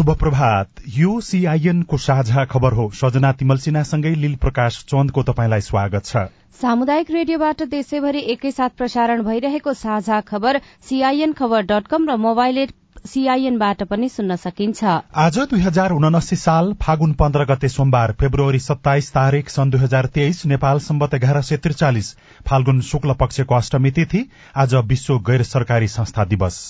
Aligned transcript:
शुभ 0.00 0.10
प्रभात 0.18 0.80
यो 0.88 1.20
सीआईएन 1.20 1.82
को 1.82 1.96
साझा 1.98 2.44
खबर 2.44 2.72
हो। 2.72 2.88
सजना 2.94 3.32
तिमल 3.32 3.56
सिन्हासँगै 3.58 4.14
लील 4.14 4.36
प्रकाश 4.36 4.78
चन्दको 4.88 5.22
तपाईँलाई 5.22 5.60
स्वागत 5.60 6.04
छ। 6.04 6.16
सामुदायिक 6.60 7.10
रेडियोबाट 7.10 7.62
देशैभरि 7.70 8.20
एकैसाथ 8.32 8.70
प्रसारण 8.78 9.22
भइरहेको 9.22 9.72
साझा 9.74 10.20
खबर 10.22 10.60
सीआईएन 10.88 11.32
खबर 11.32 11.66
डट 11.68 11.86
कम 11.86 12.08
र 12.10 12.16
मोबाइल 12.18 12.58
एप 12.58 12.72
सीआईएनबाट 13.04 13.82
पनि 13.92 14.08
सुन्न 14.08 14.36
सकिन्छ। 14.38 14.84
आज 15.16 15.38
दुई 15.50 15.60
हजार 15.60 15.92
उनासी 15.92 16.36
साल 16.38 16.72
फागुन 16.80 17.12
पन्ध्र 17.20 17.44
गते 17.44 17.68
सोमबार 17.68 18.12
फेब्रुअरी 18.20 18.58
सत्ताइस 18.60 19.12
तारीक 19.12 19.50
सन् 19.50 19.70
दुई 19.70 19.80
हजार 19.80 20.06
तेइस 20.16 20.44
नेपाल 20.46 20.78
सम्बत 20.80 21.14
एघार 21.14 21.42
सय 21.42 21.56
त्रिचालिस 21.58 22.14
फाल्गुन 22.48 22.80
शुक्ल 22.88 23.20
पक्षको 23.20 23.54
अष्टमी 23.54 23.90
तिथि 23.92 24.28
आज 24.56 24.74
विश्व 24.86 25.18
गैर 25.28 25.42
सरकारी 25.44 25.88
संस्था 25.90 26.24
दिवस। 26.24 26.60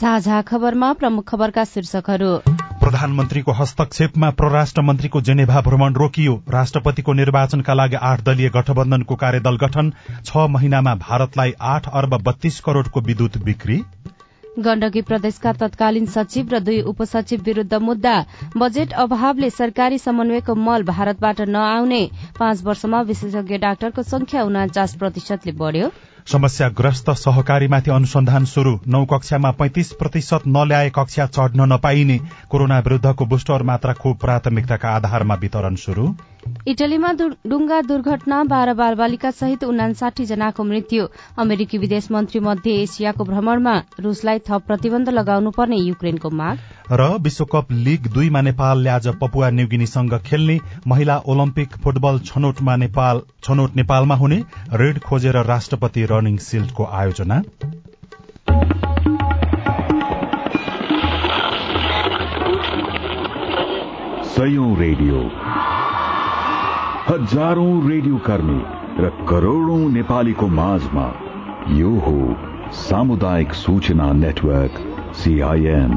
साझा 0.00 0.40
खबरमा 0.42 0.92
प्रमुख 0.92 1.24
खबरका 1.28 1.64
शीर्षकहरू। 1.64 2.28
प्रधानमन्त्रीको 2.80 3.52
हस्तक्षेपमा 3.52 4.30
परराष्ट्र 4.30 4.82
मन्त्रीको 4.82 5.20
जेनेभा 5.20 5.60
भ्रमण 5.60 5.94
रोकियो। 5.94 6.36
राष्ट्रपतिको 6.48 7.12
निर्वाचनका 7.12 7.74
लागि 7.74 7.96
आठ 8.02 8.22
दलीय 8.24 8.48
गठबन्धनको 8.48 9.16
कार्यदल 9.16 9.56
गठन। 9.56 9.92
छ 10.24 10.36
महिनामा 10.50 10.94
भारतलाई 10.94 11.52
आठ 11.60 11.88
अर्ब 11.92 12.16
बत्तीस 12.22 12.60
करोड़को 12.60 13.00
विद्युत 13.00 13.38
बिक्री। 13.44 13.82
गण्डकी 14.58 15.00
प्रदेशका 15.02 15.52
तत्कालीन 15.52 16.06
सचिव 16.06 16.48
र 16.52 16.58
दुई 16.58 16.80
उपसचिव 16.82 17.42
विरूद्ध 17.42 17.74
मुद्दा। 17.74 18.14
बजेट 18.56 18.92
अभावले 18.92 19.50
सरकारी 19.50 19.98
समन्वयको 19.98 20.54
मल 20.54 20.82
भारतबाट 20.82 21.40
नआउने। 21.48 22.02
पाँच 22.38 22.62
वर्षमा 22.64 23.00
विशेषज्ञ 23.02 23.58
डाक्टरको 23.58 24.02
संख्या 24.02 24.42
उनाचास 24.42 24.94
प्रतिशतले 24.94 25.52
बढ़्यो। 25.52 25.90
समस्याग्रस्त 26.26 27.10
सहकारीमाथि 27.10 27.90
अनुसन्धान 27.90 28.44
शुरू 28.44 28.78
नौ 28.86 29.04
कक्षामा 29.04 29.50
पैंतिस 29.50 29.92
प्रतिशत 29.92 30.42
नल्याए 30.46 30.90
कक्षा 30.90 31.26
चढ्न 31.26 31.72
नपाइने। 31.72 32.18
कोरोना 32.50 32.78
विरूद्धको 32.80 33.26
बुस्टर 33.26 33.62
मात्रा 33.62 33.92
खोप 33.92 34.20
प्राथमिकताका 34.20 34.88
आधारमा 34.90 35.34
वितरण 35.34 35.74
शुरू 35.76 36.14
इटलीमा 36.68 37.12
डुङ्गा 37.46 37.80
दुर्घटना 37.82 38.42
बाह्र 38.44 38.74
बाल 38.74 38.94
बालिका 38.94 39.30
सहित 39.30 39.64
उनासाठी 39.64 40.24
जनाको 40.24 40.64
मृत्यु। 40.64 41.06
अमेरिकी 41.38 41.78
विदेश 41.78 42.10
मन्त्री 42.10 42.40
मध्य 42.40 42.70
एसियाको 42.82 43.24
भ्रमणमा 43.24 43.74
रूसलाई 44.00 44.38
थप 44.38 44.62
प्रतिबन्ध 44.66 45.08
लगाउनु 45.08 45.50
पर्ने 45.50 45.76
युक्रेनको 45.76 46.30
माग। 46.30 46.58
र 46.92 47.08
विश्वकप 47.20 47.72
लीग 47.72 48.08
दुईमा 48.12 48.40
नेपालले 48.40 48.90
आज 48.90 49.08
पपुवा 49.20 49.50
न्युगिनीसँग 49.50 50.18
खेल्ने 50.26 50.58
महिला 50.86 51.16
ओलम्पिक 51.26 51.76
फुटबल 51.84 52.18
छनौटमा 52.24 52.76
नेपाल 52.76 53.20
छनौट 53.44 53.76
नेपालमा 53.76 54.14
हुने 54.14 54.42
रेड 54.74 54.98
खोजेर 55.00 55.42
राष्ट्रपति 55.44 56.06
रनिङ 56.10 56.36
सिल्डको 56.36 56.84
आयोजना। 56.84 57.42
रेडियो। 64.80 65.49
हजारौं 67.10 67.70
रेडियो 67.90 68.16
कर्मी 68.26 68.58
र 69.04 69.08
करोड़ौं 69.28 69.78
नेपालीको 69.92 70.46
माझमा 70.58 71.06
यो 71.78 71.88
हो 72.04 72.12
सामुदायिक 72.80 73.54
सूचना 73.54 74.06
नेटवर्क 74.18 74.78
सीआईएन 75.22 75.96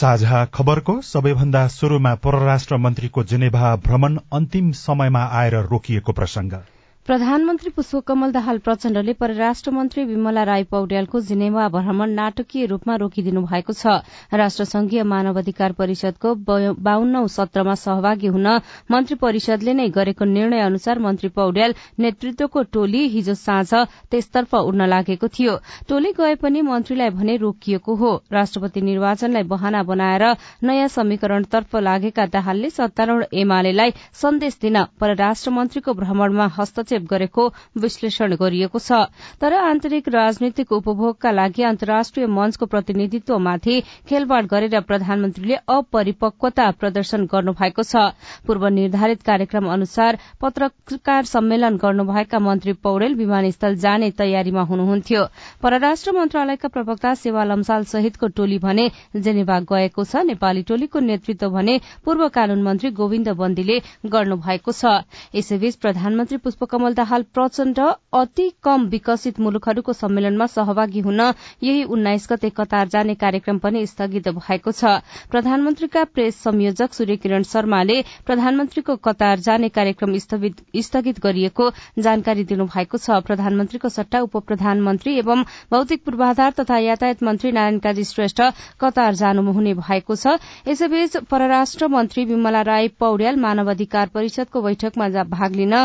साझा 0.00 0.44
खबरको 0.54 1.00
सबैभन्दा 1.12 1.66
शुरूमा 1.76 2.14
परराष्ट्र 2.24 2.76
मन्त्रीको 2.86 3.24
जेनेभा 3.32 3.74
भ्रमण 3.86 4.18
अन्तिम 4.32 4.70
समयमा 4.80 5.24
आएर 5.40 5.56
रोकिएको 5.70 6.12
प्रसंग 6.12 6.60
प्रधानमन्त्री 7.08 7.70
पुष्पकमल 7.76 8.32
दाहाल 8.32 8.58
प्रचण्डले 8.64 9.12
परराष्ट्र 9.16 9.70
मन्त्री 9.72 10.02
विमला 10.04 10.42
राई 10.44 10.62
पौड्यालको 10.70 11.20
जिनेवा 11.28 11.68
भ्रमण 11.72 12.10
नाटकीय 12.14 12.66
रूपमा 12.68 12.96
रोकिदिनु 13.00 13.40
भएको 13.48 13.72
छ। 13.72 14.04
राष्ट्रसंघीय 14.36 15.02
मानवाधिकार 15.08 15.72
परिषदको 15.78 16.34
बाहन्नौ 16.44 17.26
सत्रमा 17.32 17.74
सहभागी 17.80 18.26
हुन 18.34 18.48
मन्त्री 18.92 19.16
परिषदले 19.22 19.72
नै 19.74 19.88
गरेको 19.88 20.24
निर्णय 20.24 20.60
अनुसार 20.60 20.98
मन्त्री 21.00 21.28
पौड्याल 21.38 21.74
नेतृत्वको 21.98 22.62
टोली 22.76 23.00
हिजो 23.08 23.34
साँझ 23.40 23.72
त्यसतर्फ 24.12 24.54
उड्न 24.60 24.88
लागेको 24.92 25.28
थियो। 25.38 25.56
टोली 25.88 26.12
गए 26.20 26.34
पनि 26.44 26.60
मन्त्रीलाई 26.68 27.10
भने 27.16 27.36
रोकिएको 27.46 27.94
हो। 28.02 28.12
राष्ट्रपति 28.32 28.80
निर्वाचनलाई 28.90 29.48
बहाना 29.54 29.82
बनाएर 29.94 30.26
नयाँ 30.62 30.92
समीकरणतर्फ 30.98 31.76
लागेका 31.88 32.26
दाहालले 32.36 32.70
सत्तारूढ़ 32.76 33.24
एमालेलाई 33.32 33.96
सन्देश 34.22 34.58
दिन 34.60 34.84
परराष्ट्र 35.00 35.56
मन्त्रीको 35.56 35.94
भ्रमणमा 36.04 36.52
हस्तक्षेप 36.60 36.96
हस्तक्षेप 36.98 37.08
गरेको 37.08 37.48
विश्लेषण 37.78 38.34
गरिएको 38.34 38.78
छ। 38.78 39.06
तर 39.40 39.54
आन्तरिक 39.54 40.08
राजनीतिक 40.08 40.72
उपभोगका 40.72 41.30
लागि 41.30 41.62
अन्तर्राष्ट्रिय 41.62 42.26
मञ्चको 42.28 42.66
प्रतिनिधित्वमाथि 42.66 43.80
खेलवाड़ 44.08 44.44
गरेर 44.46 44.80
प्रधानमन्त्रीले 44.80 45.56
अपरिपक्वता 45.68 46.70
प्रदर्शन 46.80 47.24
गर्नुभएको 47.26 47.82
छ। 47.82 48.12
पूर्व 48.46 48.66
निर्धारित 48.68 49.22
कार्यक्रम 49.22 49.66
अनुसार 49.68 50.18
पत्रकार 50.40 51.24
सम्मेलन 51.24 51.76
गर्नुभएका 51.76 52.38
मन्त्री 52.38 52.72
पौडेल 52.82 53.14
विमानस्थल 53.14 53.74
जाने 53.76 54.10
तयारीमा 54.10 54.62
हुनुहुन्थ्यो। 54.62 55.24
परराष्ट्र 55.62 56.12
मन्त्रालयका 56.12 56.68
प्रवक्ता 56.68 57.14
सेवा 57.14 57.44
लम्साल 57.44 57.84
सहितको 57.84 58.26
टोली 58.36 58.58
भने 58.58 58.90
जेनेभा 59.16 59.58
गएको 59.60 60.04
छ। 60.04 60.24
नेपाली 60.26 60.62
टोलीको 60.62 60.98
नेतृत्व 61.00 61.48
भने 61.50 61.80
पूर्व 62.04 62.28
कानून 62.28 62.62
मन्त्री 62.62 62.90
गोविन्द 62.90 63.28
बन्दीले 63.38 63.78
गर्नुभएको 64.06 64.72
छ। 64.72 65.04
यसैबीच 65.34 65.76
प्रधानमन्त्री 65.76 66.36
पुष्पकमल 66.38 66.87
कमल 66.88 66.94
दाहाल 66.94 67.22
प्रचण्ड 67.34 67.78
अति 68.14 68.48
कम 68.64 68.84
विकसित 68.88 69.38
मुलुकहरूको 69.40 69.92
सम्मेलनमा 69.92 70.46
सहभागी 70.48 71.00
हुन 71.00 71.20
यही 71.62 71.82
उन्नाइस 71.86 72.26
गते 72.30 72.50
कतार 72.50 72.88
जाने 72.88 73.14
कार्यक्रम 73.14 73.58
पनि 73.58 73.84
स्थगित 73.86 74.28
भएको 74.30 74.72
छ। 74.72 74.84
प्रधानमन्त्रीका 75.28 76.04
प्रेस 76.06 76.36
संयोजक 76.40 76.94
सूर्य 76.94 77.16
किरण 77.18 77.42
शर्माले 77.44 78.00
प्रधानमन्त्रीको 78.26 78.96
कतार 78.98 79.38
जाने 79.40 79.68
कार्यक्रम 79.70 80.16
स्थगित 80.18 81.20
गरिएको 81.20 81.70
जानकारी 82.00 82.44
दिनुभएको 82.46 82.98
छ। 82.98 83.20
प्रधानमन्त्रीको 83.22 83.88
सट्टा 83.90 84.20
उप 84.22 84.36
प्रधानमन्त्री 84.48 85.16
एवं 85.18 85.44
भौतिक 85.70 86.04
पूर्वाधार 86.04 86.52
तथा 86.60 86.78
यातायात 86.80 87.22
मन्त्री 87.22 87.52
नारायण 87.52 87.78
काजी 87.80 88.04
श्रेष्ठ 88.06 88.40
कतार 88.80 89.14
जानुहुने 89.14 89.74
भएको 89.76 90.16
छ। 90.16 90.40
यसैबीच 90.68 91.16
परराष्ट्र 91.28 91.88
मन्त्री 91.90 92.24
विमला 92.24 92.62
राई 92.64 92.88
पौड्याल 92.98 93.36
मानवाधिकार 93.38 94.08
परिषदको 94.14 94.62
बैठकमा 94.62 95.08
भाग 95.28 95.54
लिन 95.54 95.76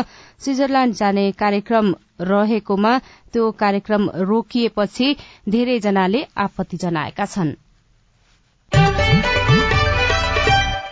स्विजरल्याण्ड 0.44 0.93
जाने 1.00 1.30
कार्यक्रम 1.42 1.94
रहेकोमा 2.32 2.96
त्यो 3.32 3.50
कार्यक्रम 3.60 4.08
रोकिएपछि 4.30 5.14
धेरैजनाले 5.48 6.24
आपत्ति 6.46 6.76
जनाएका 6.86 7.26
छनृ। 7.26 7.63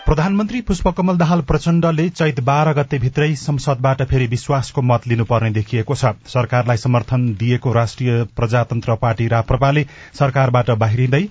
प्रधानमन्त्री 0.05 0.59
पुष्पकमल 0.67 1.17
दाहाल 1.17 1.41
प्रचण्डले 1.49 2.07
चैत 2.09 2.39
बाह्र 2.47 2.71
गते 2.77 2.97
भित्रै 2.99 3.27
संसदबाट 3.41 4.01
फेरि 4.07 4.25
विश्वासको 4.27 4.81
मत 4.81 5.05
लिनुपर्ने 5.07 5.49
देखिएको 5.57 5.95
छ। 5.95 6.11
सरकारलाई 6.27 6.77
समर्थन 6.77 7.27
दिएको 7.39 7.71
राष्ट्रिय 7.73 8.23
प्रजातन्त्र 8.37 8.95
पार्टी 9.01 9.27
राप्रपाले 9.33 9.83
सरकारबाट 10.19 10.71
बाहिरिँदै 10.81 11.21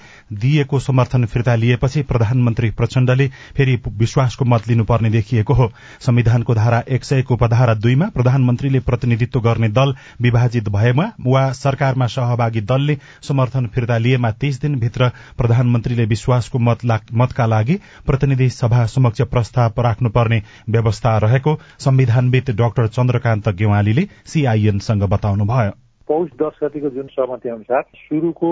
दिएको 0.45 0.79
समर्थन 0.81 1.25
फिर्ता 1.35 1.55
लिएपछि 1.65 2.03
प्रधानमन्त्री 2.13 2.71
प्रचण्डले 2.79 3.27
फेरि 3.57 3.77
विश्वासको 3.99 4.45
मत 4.55 4.69
लिनुपर्ने 4.69 5.11
देखिएको 5.11 5.55
हो। 5.55 5.71
संविधानको 6.07 6.55
धारा 6.55 6.83
एक 6.97 7.05
सयको 7.05 7.35
उपधारा 7.35 7.75
दुईमा 7.85 8.09
प्रधानमन्त्रीले 8.15 8.81
प्रतिनिधित्व 8.89 9.41
गर्ने 9.49 9.69
दल 9.81 9.95
विभाजित 10.29 10.69
भएमा 10.79 11.11
वा 11.27 11.45
सरकारमा 11.61 12.07
सहभागी 12.17 12.61
दलले 12.73 12.99
समर्थन 13.29 13.67
फिर्ता 13.75 13.99
लिएमा 14.07 14.31
तीस 14.41 14.61
दिनभित्र 14.63 15.11
प्रधानमन्त्रीले 15.39 16.05
विश्वासको 16.17 16.59
मतका 16.59 17.47
लागि 17.57 17.79
प्रतिनिधि 18.07 18.51
सभा 18.73 18.85
समक्ष 18.87 19.21
प्रस्ताव 19.23 19.81
राख्नुपर्ने 19.83 20.41
व्यवस्था 20.71 21.17
रहेको 21.19 21.55
संविधानविद 21.79 22.51
डाक्टर 22.57 22.87
चन्द्रकान्त 22.89 23.49
गेवालीले 23.53 24.03
सीआईएनसँग 24.25 25.03
बताउनुभयो। 25.13 25.73
पौष 26.09 26.29
दस 26.41 26.57
गतिको 26.63 26.89
जुन 26.89 27.07
सहमति 27.07 27.49
अनुसार 27.49 27.83
सुरुको 27.97 28.49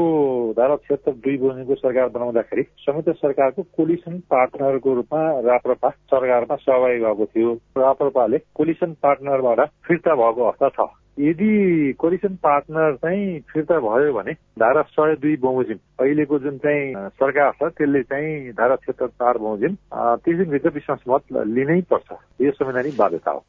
धारा 0.58 0.76
छिहत्तर 0.76 1.12
दुई 1.24 1.36
बजेको 1.38 1.74
सरकार 1.74 2.08
बनाउँदाखेरि 2.08 2.62
संयुक्त 2.84 3.08
सरकारको 3.16 3.62
कोलिसन 3.76 4.18
पार्टनरको 4.30 4.94
रूपमा 4.94 5.22
राप्रपा 5.48 5.90
सरकारमा 6.12 6.56
सहभागी 6.56 7.00
भएको 7.00 7.26
थियो। 7.26 7.54
राप्रपाले 7.80 8.38
कोलिसन 8.54 8.92
पार्टनरबाट 9.02 9.68
फिर्ता 9.88 10.14
भएको 10.14 10.44
अवस्था 10.44 10.68
छ। 10.68 10.99
यदि 11.20 11.92
कोलिसन 11.98 12.34
पार्टनर 12.42 12.94
चाहिँ 12.96 13.40
फिर्ता 13.52 13.78
भयो 13.80 14.12
भने 14.12 14.32
धारा 14.32 14.82
सय 14.82 15.16
दुई 15.22 15.36
बमोजिम। 15.36 15.78
अहिलेको 16.00 16.38
जुन 16.38 16.58
चाहिँ 16.58 16.94
सरकार 17.20 17.52
छ 17.52 17.72
त्यसले 17.78 18.02
चाहिँ 18.02 18.52
धारा 18.52 18.76
छिहत्तर 18.76 19.06
चार 19.06 19.38
बमोजिम 19.38 19.76
त्यस 19.94 20.36
दिनभित्र 20.36 20.70
विश्वास 20.74 21.00
मत 21.08 21.22
लिनै 21.46 21.80
पर्छ। 21.90 22.12
यो 22.40 22.50
संवैधानिक 22.50 22.96
बाध्यता 22.96 23.30
हो। 23.30 23.44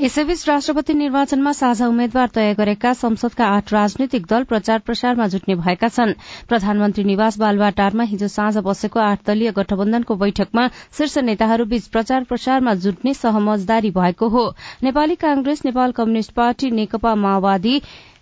यसैबीच 0.00 0.48
राष्ट्रपति 0.48 0.94
निर्वाचनमा 0.94 1.50
साझा 1.52 1.86
उम्मेद्वार 1.88 2.28
तय 2.34 2.54
गरेका 2.58 2.92
संसदका 2.92 3.46
आठ 3.46 3.72
राजनैतिक 3.72 4.24
दल 4.26 4.44
प्रचार 4.44 4.78
प्रसारमा 4.78 5.26
जुट्ने 5.28 5.54
भएका 5.54 5.88
छन्। 5.88 6.12
प्रधानमन्त्री 6.48 7.04
निवास 7.04 7.38
बालवाटारमा 7.38 8.02
हिजो 8.04 8.28
साँझ 8.28 8.56
बसेको 8.58 9.00
आठ 9.00 9.18
दलीय 9.26 9.52
गठबन्धनको 9.52 10.16
बैठकमा 10.16 10.66
शीर्ष 10.98 11.16
नेताहरूबीच 11.18 11.86
प्रचार 11.88 12.24
प्रसारमा 12.24 12.74
जुट्ने 12.74 13.14
सहमजदारी 13.14 13.90
भएको 13.90 14.28
हो। 14.28 14.44
Nepali 14.82 15.14
Congress 15.14 15.64
Nepal 15.64 15.92
communist 15.92 16.32
party 16.32 16.70
Nekapa 16.70 17.14
माओवादी 17.14 17.80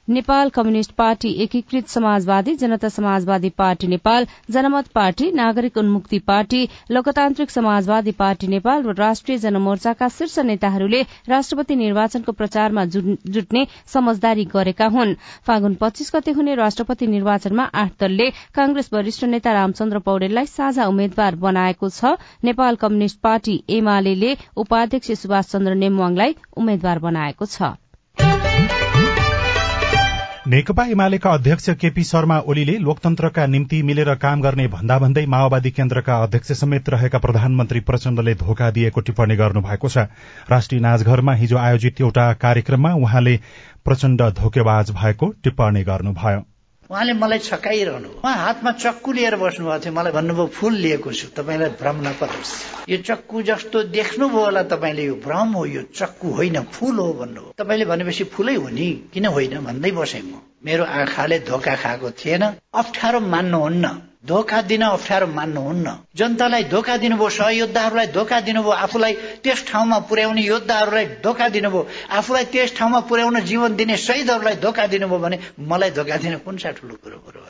नेपाल 0.08 0.48
कम्युनिष्ट 0.48 0.92
पार्टी 0.92 1.30
एकीकृत 1.42 1.88
समाजवादी 1.88 2.54
जनता 2.56 2.88
समाजवादी 2.88 3.48
पार्टी 3.58 3.86
नेपाल 3.86 4.26
जनमत 4.50 4.86
पार्टी 4.94 5.30
नागरिक 5.32 5.76
उन्मुक्ति 5.78 6.18
पार्टी 6.20 6.62
लोकतान्त्रिक 6.90 7.50
समाजवादी 7.50 8.12
पार्टी 8.12 8.46
नेपाल 8.46 8.82
र 8.82 8.94
राष्ट्रिय 8.98 9.38
जनमोर्चाका 9.38 10.08
शीर्ष 10.08 10.38
नेताहरूले 10.48 11.02
राष्ट्रपति 11.28 11.76
निर्वाचनको 11.76 12.32
प्रचारमा 12.32 12.84
जुट्ने 12.86 13.66
समझदारी 13.94 14.44
गरेका 14.54 14.86
हुन्। 14.86 15.14
फागुन 15.46 15.74
पच्चीस 15.80 16.10
गते 16.14 16.30
हुने 16.32 16.54
राष्ट्रपति 16.54 17.06
निर्वाचनमा 17.06 17.64
आठ 17.74 17.92
दलले 18.00 18.30
कांग्रेस 18.54 18.90
वरिष्ठ 18.92 19.24
नेता 19.26 19.52
रामचन्द्र 19.52 19.98
पौडेललाई 20.08 20.46
साझा 20.48 20.86
उम्मेद्वार 20.86 21.36
बनाएको 21.46 21.88
छ। 21.90 22.16
नेपाल 22.44 22.76
कम्युनिष्ट 22.82 23.20
पार्टी 23.22 23.62
एमाले 23.70 24.34
उपाध्यक्ष 24.56 25.12
सुभाष 25.22 25.52
चन्द्र 25.52 25.74
नेमवाङलाई 25.76 26.36
उम्मेद्वार 26.56 26.98
बनाएको 26.98 27.46
छ। 27.46 27.72
नेकपा 30.52 30.84
एमालेका 30.92 31.30
अध्यक्ष 31.32 31.68
केपी 31.80 32.02
शर्मा 32.04 32.36
ओलीले 32.52 32.72
लोकतन्त्रका 32.78 33.44
निम्ति 33.46 33.80
मिलेर 33.82 34.12
काम 34.24 34.40
गर्ने 34.42 34.66
भन्दा 34.68 34.98
भन्दै 34.98 35.24
माओवादी 35.34 35.70
केन्द्रका 35.70 36.16
अध्यक्ष 36.22 36.52
समेत 36.60 36.88
रहेका 36.90 37.18
प्रधानमन्त्री 37.18 37.80
प्रचण्डले 37.88 38.34
धोका 38.44 38.70
दिएको 38.76 39.00
टिप्पणी 39.00 39.36
गर्नुभएको 39.36 39.88
छ। 39.88 40.06
राष्ट्रिय 40.52 40.80
नाचघरमा 40.82 41.34
हिजो 41.40 41.56
आयोजित 41.56 42.00
एउटा 42.00 42.32
कार्यक्रममा 42.44 42.94
उहाँले 43.00 43.36
प्रचण्ड 43.84 44.30
धोकेबाज 44.40 44.90
भएको 45.02 45.34
टिप्पणी 45.44 45.82
गर्नुभयो। 45.84 46.51
उहाँले 46.92 47.12
मलाई 47.16 47.38
छकाइरहनु 47.38 48.08
उहाँ 48.20 48.36
हातमा 48.36 48.70
चक्कु 48.76 49.12
लिएर 49.16 49.36
बस्नुभएको 49.40 49.84
थियो। 49.84 49.92
मलाई 49.96 50.12
भन्नुभयो 50.12 50.46
फुल 50.52 50.74
लिएको 50.76 51.12
छु। 51.12 51.26
तपाईँलाई 51.32 51.70
भ्रम 51.80 51.96
नपरोस्। 52.04 52.52
यो 52.88 52.96
चक्कु 53.00 53.42
जस्तो 53.48 53.82
देख्नुभयो 53.96 54.44
होला 54.44 54.62
तपाईँले। 54.68 55.04
यो 55.04 55.14
भ्रम 55.24 55.48
हो 55.56 55.64
यो 55.66 55.82
चक्कु 55.96 56.28
होइन 56.28 56.60
फुल 56.68 56.96
हो 56.98 57.12
भन्नुभयो। 57.12 57.54
तपाईँले 57.56 57.84
भनेपछि 57.88 58.24
फुलै 58.28 58.54
हो 58.54 58.68
नि? 58.68 58.88
किन 59.08 59.26
होइन? 59.26 59.64
भन्दै 59.64 59.90
बसेँ 59.90 60.22
म। 60.22 60.51
मेरो 60.64 60.84
आँखाले 60.84 61.38
धोका 61.40 61.74
खाएको 61.76 62.10
थिएन। 62.12 62.42
अप्ठ्यारो 62.74 63.20
मान्नुहुन्न। 63.20 63.86
धोका 64.26 64.60
दिन 64.62 64.82
अप्ठ्यारो 64.82 65.26
मान्नुहुन्न। 65.28 65.96
जनतालाई 66.16 66.64
धोका 66.64 66.96
दिनुभयो 66.96 67.28
सहयोद्धाहरूलाई 67.28 68.06
धोका 68.06 68.40
दिनुभयो 68.40 68.70
आफूलाई 68.70 69.12
त्यस 69.42 69.66
ठाउँमा 69.68 69.98
पुर्याउने 70.06 70.42
योद्धाहरूलाई 70.42 71.06
धोका 71.24 71.48
दिनुभयो 71.48 71.86
आफूलाई 72.10 72.44
त्यस 72.44 72.76
ठाउँमा 72.78 73.00
पुर्याउन 73.10 73.40
जीवन 73.42 73.76
दिने 73.76 73.96
शहीदहरूलाई 73.98 74.56
धोका 74.62 74.86
दिनुभयो 74.86 75.18
भने 75.18 75.38
मलाई 75.60 75.90
धोका 75.90 76.16
दिन 76.16 76.38
कुन 76.38 76.56
सा 76.56 76.70
ठुलो 76.70 76.94
कुरो 77.02 77.18
कुरो 77.18 77.41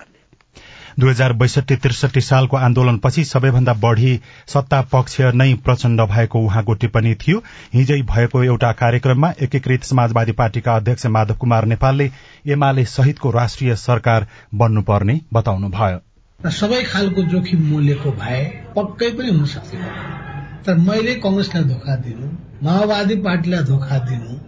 दुई 1.01 1.11
हजार 1.11 1.33
बैसठी 1.33 1.77
त्रिसठी 1.77 2.21
सालको 2.21 2.57
आन्दोलनपछि 2.59 3.25
सबैभन्दा 3.25 3.73
बढ़ी 3.83 4.13
सत्ता 4.47 4.81
पक्ष 4.93 5.21
नै 5.35 5.55
प्रचण्ड 5.65 6.01
भएको 6.11 6.39
उहाँको 6.41 6.75
टिप्पणी 6.75 7.15
थियो। 7.15 7.43
हिजै 7.75 8.01
भएको 8.11 8.43
एउटा 8.45 8.73
कार्यक्रममा 8.81 9.33
एकीकृत 9.43 9.85
समाजवादी 9.85 10.33
पार्टीका 10.33 10.77
अध्यक्ष 10.77 11.07
माधव 11.09 11.35
कुमार 11.37 11.65
नेपालले 11.65 12.11
एमाले 12.49 12.85
सहितको 12.87 13.31
राष्ट्रिय 13.31 13.77
सरकार 13.79 14.27
बन्नुपर्ने 14.55 15.21
बताउनुभयो। 15.33 16.51
सबै 16.51 16.83
खालको 16.85 17.23
जोखिम 17.33 17.67
मूल्यको 17.67 18.13
भए 18.21 18.45
पक्कै 18.77 19.11
पनि 19.11 19.29
हुन 19.31 19.45
सक्थ्यो 19.47 19.81
तर 20.67 20.79
मैले 20.87 21.15
कंग्रेसलाई 21.25 21.65
धोका 21.65 21.97
दिनु 22.05 22.31
माओवादी 22.63 23.17
पार्टीलाई 23.23 23.65
धोका 23.65 23.99
दिनु 24.09 24.39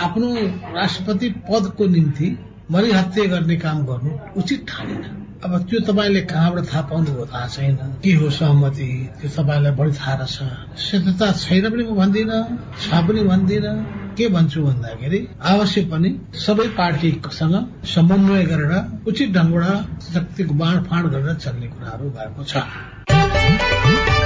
आफ्नो 0.00 0.34
राष्ट्रपति 0.74 1.28
पदको 1.50 1.86
निम्ति 1.88 2.36
मरिहत्या 2.70 3.24
गर्ने 3.26 3.56
काम 3.56 3.84
गर्नु 3.86 4.18
उचित 4.40 4.64
ठानिन। 4.68 5.21
अब 5.42 5.52
त्यो 5.66 5.78
तपाईँले 5.86 6.20
कहाँबाट 6.30 6.64
थाहा 6.70 6.82
पाउनुभयो? 6.86 7.26
थाहा 7.26 7.46
छैन। 7.50 7.76
के 7.98 8.12
हो 8.14 8.30
सहमति? 8.30 8.86
त्यो 9.18 9.30
तपाईँलाई 9.34 9.72
बढी 9.74 9.92
थाहा 9.98 10.14
रहेछ। 10.22 10.38
सत्यता 10.78 11.26
छैन 11.34 11.64
पनि 11.66 11.82
म 11.82 11.98
भन्दिनँ 11.98 12.38
छ 12.78 13.02
पनि 13.02 13.22
भन्दिनँ। 13.26 13.74
के 14.14 14.28
भन्छु 14.28 14.62
भन्दाखेरि 14.62 15.20
अवश्य 15.42 15.82
पनि 15.90 16.10
सबै 16.38 16.68
पार्टीसँग 16.78 17.54
समन्वय 17.90 18.44
गरेर 18.46 18.72
उचित 19.02 19.28
ढङ्गबाट 19.34 20.02
शक्तिको 20.14 20.54
बाँडफाँड 20.54 21.04
गरेर 21.10 21.34
चल्ने 21.34 21.66
कुराहरू 21.74 22.06
भएको 22.14 22.42
छ। 22.46 24.21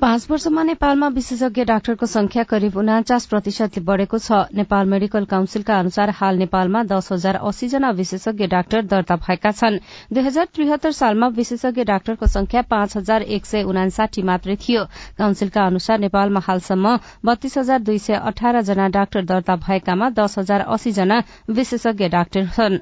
पाँच 0.00 0.26
वर्षमा 0.30 0.62
नेपालमा 0.62 1.06
विशेषज्ञ 1.10 1.64
डाक्टरको 1.66 2.06
संख्या 2.06 2.42
करिब 2.46 2.76
उनाचास 2.78 3.24
प्रतिशतले 3.26 3.82
बढ़ेको 3.84 4.18
छ। 4.18 4.46
नेपाल 4.54 4.86
मेडिकल 4.86 5.24
काउन्सिलका 5.26 5.78
अनुसार 5.78 6.10
हाल 6.14 6.36
नेपालमा 6.38 6.82
दस 6.86 7.08
हजार 7.12 7.34
अस्सी 7.42 7.68
जना 7.68 7.90
विशेषज्ञ 7.98 8.46
डाक्टर 8.46 8.82
दर्ता 8.86 9.16
भएका 9.26 9.50
छन्। 9.50 9.78
दुई 10.12 10.22
हजार 10.22 10.46
त्रिहत्तर 10.54 10.92
सालमा 10.92 11.28
विशेषज्ञ 11.34 11.84
डाक्टरको 11.84 12.26
संख्या 12.30 12.62
पाँच 12.70 12.96
हजार 12.96 13.22
एक 13.22 13.46
सय 13.46 13.62
उनासाठी 13.64 14.22
मात्रै 14.22 14.56
थियो। 14.62 14.84
काउन्सिलका 15.18 15.66
अनुसार 15.66 15.98
नेपालमा 15.98 16.40
हालसम्म 16.46 16.96
बत्तीस 17.26 17.58
हजार 17.58 17.78
दुई 17.82 17.98
सय 17.98 18.22
अठार 18.22 18.60
जना 18.70 18.88
डाक्टर 18.94 19.24
दर्ता 19.24 19.56
भएकामा 19.66 20.10
दस 20.14 20.38
हजार 20.38 20.60
अस्सी 20.68 20.92
जना 20.92 21.22
विशेषज्ञ 21.50 22.08
डाक्टर 22.08 22.46
छन्। 22.54 22.78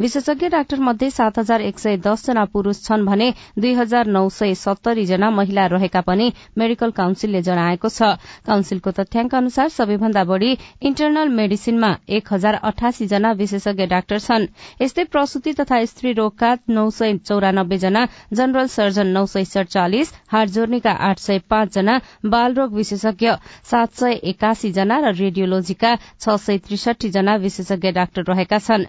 विशेषज्ञ 0.00 0.48
डाक्टर 0.48 0.80
मध्ये 0.80 1.10
सात 1.10 1.38
हजार 1.38 1.60
एक 1.60 1.78
सय 1.78 1.96
दस 2.06 2.26
जना 2.26 2.44
पुरूष 2.52 2.82
छन् 2.84 3.04
भने 3.06 3.30
दुई 3.58 3.72
हजार 3.74 4.06
नौ 4.06 4.28
सय 4.28 4.54
सत्तरी 4.54 5.04
जना 5.06 5.30
महिला 5.30 5.66
रहेका 5.72 6.00
पनि 6.00 6.32
मेडिकल 6.58 6.90
काउन्सिलले 6.96 7.42
जनाएको 7.42 7.88
छ। 7.88 8.02
काउन्सिलको 8.46 8.90
तथ्याङ्क 8.98 9.34
अनुसार 9.34 9.68
सबैभन्दा 9.68 10.24
बढ़ी 10.24 10.56
इन्टरनल 10.82 11.28
मेडिसिनमा 11.38 11.90
एक 12.08 12.32
हजार 12.32 12.54
अठासी 12.70 13.06
जना 13.06 13.32
विशेषज्ञ 13.40 13.86
डाक्टर 13.86 14.18
छन्। 14.20 14.46
यस्तै 14.82 15.04
प्रसूति 15.12 15.52
तथा 15.60 15.84
स्त्री 15.84 16.12
रोगका 16.12 16.54
नौ 16.68 16.88
सय 16.90 17.16
चौरानब्बे 17.26 17.78
जना 17.78 18.06
जनरल 18.32 18.66
सर्जन 18.68 19.06
नौ 19.16 19.24
सय 19.26 19.44
सड़चालिस 19.44 20.12
हाट 20.32 20.48
जोर्नीका 20.50 20.92
आठ 21.08 21.18
सय 21.18 21.38
पाँच 21.50 21.74
जना 21.74 22.00
बाल 22.26 22.54
रोग 22.54 22.74
विशेषज्ञ 22.74 23.30
सात 23.70 23.92
सय 24.00 24.20
एकासी 24.32 24.70
जना 24.72 24.98
र 25.00 25.14
रेडियोलोजीका 25.14 25.94
छ 26.20 26.36
सय 26.40 26.58
त्रिसठी 26.66 27.10
जना 27.10 27.36
विशेषज्ञ 27.44 27.92
डाक्टर 27.92 28.24
रहेका 28.28 28.58
छन्। 28.58 28.84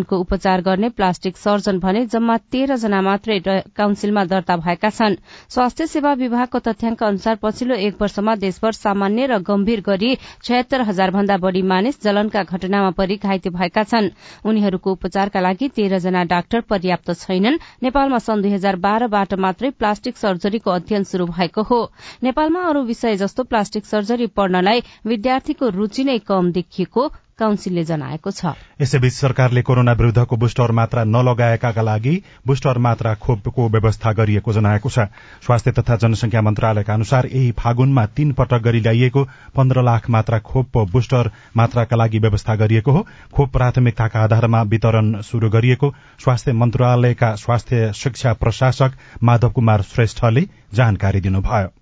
जलनको 0.00 0.16
उपचार 0.18 0.60
गर्ने 0.62 0.88
प्लास्टिक 0.90 1.36
सर्जन 1.36 1.78
भने 1.78 2.04
जम्मा 2.06 2.36
तेह्र 2.48 2.76
जना 2.76 3.00
मात्रै 3.02 3.38
काउन्सिलमा 3.76 4.24
दर्ता 4.24 4.56
भएका 4.56 4.90
छन्। 4.90 5.16
स्वास्थ्य 5.48 5.86
सेवा 5.86 6.12
विभागको 6.16 6.58
तथ्याङ्क 6.58 7.02
अनुसार 7.02 7.36
पछिल्लो 7.42 7.74
एक 7.76 8.00
वर्षमा 8.00 8.34
देशभर 8.36 8.72
सामान्य 8.72 9.26
र 9.26 9.38
गम्भीर 9.44 9.80
गरी 9.80 10.16
छयत्तर 10.44 10.80
हजार 10.88 11.10
भन्दा 11.10 11.36
बढ़ी 11.36 11.62
मानिस 11.62 12.02
जलनका 12.02 12.42
घटनामा 12.44 12.90
परि 12.96 13.16
घाइते 13.18 13.50
भएका 13.50 13.84
छन्। 13.84 14.10
उनीहरूको 14.44 14.92
उपचारका 14.92 15.40
लागि 15.40 15.68
तेह्र 15.68 15.98
जना 16.00 16.24
डाक्टर 16.24 16.60
पर्याप्त 16.64 17.12
छैनन्। 17.20 17.60
नेपालमा 17.82 18.18
सन् 18.18 18.42
दुई 18.42 18.52
हजार 18.52 18.76
बाह्रबाट 18.80 19.34
मात्रै 19.36 19.70
प्लास्टिक 19.76 20.16
सर्जरीको 20.16 20.70
अध्ययन 20.70 21.04
शुरू 21.04 21.26
भएको 21.28 21.62
हो। 21.62 21.80
नेपालमा 22.22 22.60
अरू 22.64 22.82
विषय 22.88 23.16
जस्तो 23.16 23.44
प्लास्टिक 23.44 23.84
सर्जरी 23.86 24.26
पढ्नलाई 24.32 24.80
विद्यार्थीको 25.06 25.68
रूचि 25.70 26.04
नै 26.04 26.18
कम 26.24 26.52
देखिएको 26.52 27.10
काउन्सिलले 27.40 27.84
जनाएको 27.84 28.30
छ। 28.30 28.52
यसैबीच 28.80 29.12
सरकारले 29.12 29.62
कोरोना 29.62 29.92
विरूद्धको 29.92 30.36
बुस्टर 30.36 30.70
मात्रा 30.72 31.04
नलगाएकाका 31.06 31.82
लागि 31.82 32.14
बुस्टर 32.46 32.78
मात्रा 32.78 33.14
खोपको 33.16 33.68
व्यवस्था 33.68 34.12
गरिएको 34.12 34.52
जनाएको 34.52 34.88
छ। 34.90 35.08
स्वास्थ्य 35.42 35.72
तथा 35.72 35.96
जनसंख्या 35.96 36.42
मन्त्रालयका 36.42 36.94
अनुसार 36.94 37.26
यही 37.26 37.50
फागुनमा 37.58 38.06
तीन 38.12 38.32
पटक 38.32 38.62
गरी 38.62 38.80
ल्याइएको 38.80 39.24
पन्ध्र 39.56 39.82
लाख 39.82 40.10
मात्रा 40.10 40.38
खोप 40.44 40.78
बुस्टर 40.92 41.30
मात्राका 41.56 41.96
लागि 41.96 42.18
व्यवस्था 42.18 42.54
गरिएको 42.56 42.92
हो। 42.92 43.06
खोप 43.32 43.52
प्राथमिकताका 43.52 44.20
आधारमा 44.20 44.62
वितरण 44.68 45.20
शुरू 45.22 45.50
गरिएको 45.50 45.94
स्वास्थ्य 46.20 46.52
मन्त्रालयका 46.52 47.34
स्वास्थ्य 47.36 47.92
शिक्षा 47.94 48.32
प्रशासक 48.32 48.98
माधव 49.22 49.50
कुमार 49.50 49.82
श्रेष्ठले 49.82 50.46
जानकारी 50.74 51.20
दिनुभयो। 51.20 51.79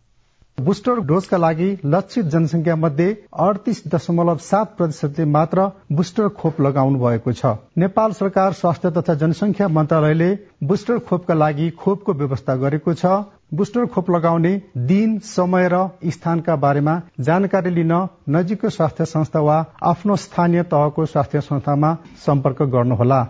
बुस्टर 0.58 1.00
डोजका 1.06 1.36
लागि 1.36 1.66
लक्षित 1.84 2.24
जनसंख्या 2.24 2.74
मध्ये 2.76 3.14
अडतिस 3.40 3.82
दशमलव 3.92 4.36
सात 4.36 4.66
प्रतिशतले 4.78 5.24
मात्र 5.26 5.66
बुस्टर 5.92 6.28
खोप 6.34 6.60
लगाउनु 6.60 6.98
भएको 6.98 7.32
छ। 7.32 7.52
नेपाल 7.78 8.12
सरकार 8.12 8.52
स्वास्थ्य 8.52 8.90
तथा 8.90 9.14
जनसंख्या 9.14 9.68
मन्त्रालयले 9.68 10.30
बुस्टर 10.64 10.98
खोपका 10.98 11.34
लागि 11.34 11.70
खोपको 11.78 12.12
व्यवस्था 12.14 12.56
गरेको 12.56 12.94
छ। 12.94 13.06
बुस्टर 13.54 13.86
खोप 13.86 14.10
लगाउने 14.10 14.54
दिन 14.86 15.18
समय 15.24 15.68
र 15.68 15.86
स्थानका 16.10 16.56
बारेमा 16.58 17.00
जानकारी 17.22 17.70
लिन 17.70 17.92
नजिकको 18.28 18.70
स्वास्थ्य 18.70 19.04
संस्था 19.06 19.40
वा 19.40 19.64
आफ्नो 19.86 20.16
स्थानीय 20.18 20.62
तहको 20.64 21.06
स्वास्थ्य 21.06 21.40
संस्थामा 21.46 21.96
सम्पर्क 22.26 22.62
गर्नुहोला। 22.68 23.26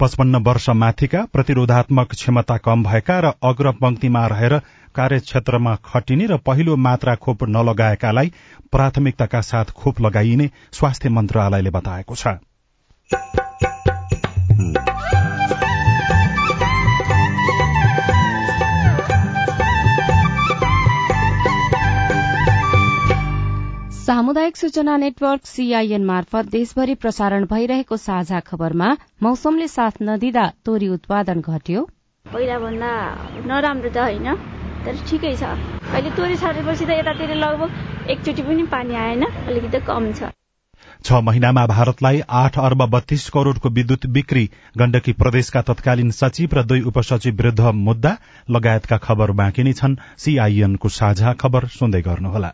पचपन्न 0.00 0.36
वर्ष 0.42 0.68
माथिका 0.76 1.24
प्रतिरोधात्मक 1.32 2.10
क्षमता 2.12 2.56
कम 2.58 2.82
भएका 2.82 3.18
र 3.20 3.32
अग्र 3.42 3.70
पंक्तिमा 3.78 4.26
रहेर 4.26 4.60
कार्यक्षेत्रमा 4.94 5.74
खटिने 5.84 6.26
र 6.26 6.36
पहिलो 6.46 6.76
मात्रा 6.78 7.14
खोप 7.16 7.44
नलगाएकालाई 7.50 8.32
प्राथमिकताका 8.72 9.40
साथ 9.42 9.72
खोप 9.74 10.00
लगाइने 10.00 10.50
स्वास्थ्य 10.72 11.08
मन्त्रालयले 11.10 11.70
बताएको 11.70 12.14
छ। 12.14 12.36
सामुदायिक 24.04 24.56
सूचना 24.56 24.96
नेटवर्क 24.96 25.46
सीआईएन 25.46 26.04
मार्फत 26.04 26.50
देशभरि 26.50 26.94
प्रसारण 26.94 27.44
भइरहेको 27.46 27.96
साझा 27.96 28.40
खबरमा 28.40 28.88
मौसमले 29.22 29.68
साथ 29.68 30.02
नदिँदा 30.02 30.44
तोरी 30.64 30.88
उत्पादन 30.88 31.40
घट्यो। 31.40 31.88
पहिला 32.26 32.58
भन्दा 32.58 32.90
नराम्रो 33.48 33.90
त 33.90 33.96
होइन। 33.98 34.53
तर 34.86 34.96
ठिकै 35.08 35.34
छ। 35.36 35.42
अहिले 35.90 36.10
तोरी 36.16 36.36
छरेपछि 36.36 36.84
त 36.84 36.90
यतातिर 37.00 37.34
लगभग 37.36 38.10
एकचोटि 38.10 38.42
पनि 38.48 38.64
पानी 38.72 38.94
आएन 39.02 39.22
अलिकति 39.24 39.80
कम 39.90 40.12
छ। 40.12 40.32
छ 41.04 41.20
महिनामा 41.22 41.66
भारतलाई 41.66 42.20
आठ 42.40 42.58
अर्ब 42.58 42.84
बत्तीस 42.90 43.28
करोड़को 43.30 43.68
विद्युत 43.70 44.06
बिक्री 44.16 44.44
गण्डकी 44.78 45.12
प्रदेशका 45.20 45.62
तत्कालीन 45.70 46.10
सचिव 46.16 46.58
र 46.58 46.62
दुई 46.64 46.80
उपसचिव 46.90 47.34
विरूद्ध 47.36 47.72
मुद्दा 47.84 48.16
लगायतका 48.50 48.96
खबर 49.06 49.30
बाँकी 49.40 49.62
नै 49.62 49.72
छन्। 49.74 50.00
सीआईएनको 50.18 50.88
साझा 50.98 51.32
खबर 51.40 51.66
सुन्दै 51.76 52.02
गर्नुहोला। 52.02 52.52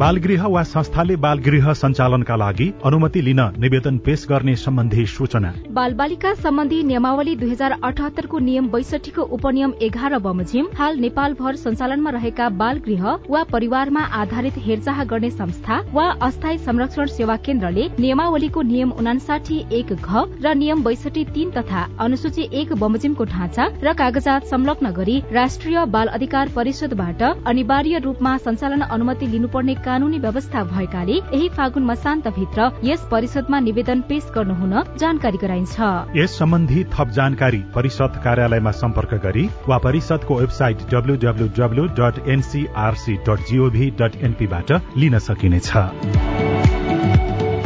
बालगृह 0.00 0.44
वा 0.46 0.62
संस्थाले 0.64 1.14
बालगृह 1.22 1.66
सञ्चालनका 1.74 2.36
लागि 2.36 2.66
अनुमति 2.86 3.20
लिन 3.22 3.40
निवेदन 3.60 3.96
पेश 4.04 4.24
गर्ने 4.28 4.54
सम्बन्धी 4.56 5.04
सूचना। 5.06 5.52
बाल 5.70 5.94
बालिका 5.94 6.32
सम्बन्धी 6.34 6.82
नियमावली 6.82 7.34
दुई 7.36 7.50
हजार 7.50 7.72
अठहत्तरको 7.84 8.38
नियम 8.40 8.68
बैसठीको 8.70 9.22
उपनियम 9.36 9.72
एघार 9.82 10.18
बमोजिम 10.18 10.68
हाल 10.78 10.96
नेपालभर 11.00 11.56
सञ्चालनमा 11.64 12.10
रहेका 12.10 12.48
बाल 12.62 12.78
गृह 12.86 13.04
वा 13.28 13.42
परिवारमा 13.52 14.04
आधारित 14.20 14.54
हेरचाह 14.68 15.02
गर्ने 15.10 15.30
संस्था 15.32 15.80
वा 15.92 16.06
अस्थायी 16.28 16.58
संरक्षण 16.60 17.12
सेवा 17.18 17.36
केन्द्रले 17.48 17.84
नियमावलीको 17.98 18.62
नियम 18.70 18.92
उनासाठी 19.04 19.60
एक 19.80 19.92
घ 19.92 20.24
र 20.44 20.54
नियम 20.62 20.82
बैसठी 20.84 21.24
तीन 21.34 21.50
तथा 21.58 21.84
अनुसूची 22.06 22.48
एक 22.62 22.72
बमोजिमको 22.84 23.24
ढाँचा 23.34 23.68
र 23.84 23.92
कागजात 24.00 24.48
संलग्न 24.54 24.94
गरी 25.00 25.20
राष्ट्रिय 25.32 25.84
बाल 25.98 26.14
अधिकार 26.16 26.56
परिषदबाट 26.56 27.22
अनिवार्य 27.54 27.98
रूपमा 28.08 28.36
सञ्चालन 28.48 28.88
अनुमति 28.90 29.32
लिनुपर्ने 29.36 29.78
कानूनी 29.90 30.18
व्यवस्था 30.18 30.62
भएकाले 30.64 31.12
यही 31.12 31.48
फागुन 31.50 31.84
मसान्तभित्र 31.84 32.70
यस 32.84 33.06
परिषदमा 33.10 33.60
निवेदन 33.60 34.00
पेश 34.08 34.30
गर्नुहुन 34.34 34.74
जानकारी 34.96 35.38
गराइन्छ। 35.38 35.76
यस 36.16 36.38
सम्बन्धी 36.38 36.84
थप 36.92 37.08
जानकारी 37.12 37.62
परिषद 37.74 38.20
कार्यालयमा 38.24 38.70
सम्पर्क 38.76 39.14
गरी 39.24 39.44
वा 39.68 39.78
परिषदको 39.78 40.38
website 40.38 40.86
WWW 40.90 41.86
dot 41.98 42.28
NCRC 42.28 43.16
dot 43.28 43.46
gov 43.50 43.90
dot 44.00 44.22
एनपीबाट 44.22 44.72
लिन 44.96 45.18
सकिनेछ। 45.18 45.72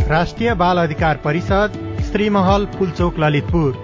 राष्ट्रिय 0.09 0.55
बाल 0.55 0.79
अधिकार 0.79 1.21
परिषद 1.25 1.81
श्रीमहल 2.05 2.67
पुलचोक 2.79 3.19
ललितपुर। 3.21 3.84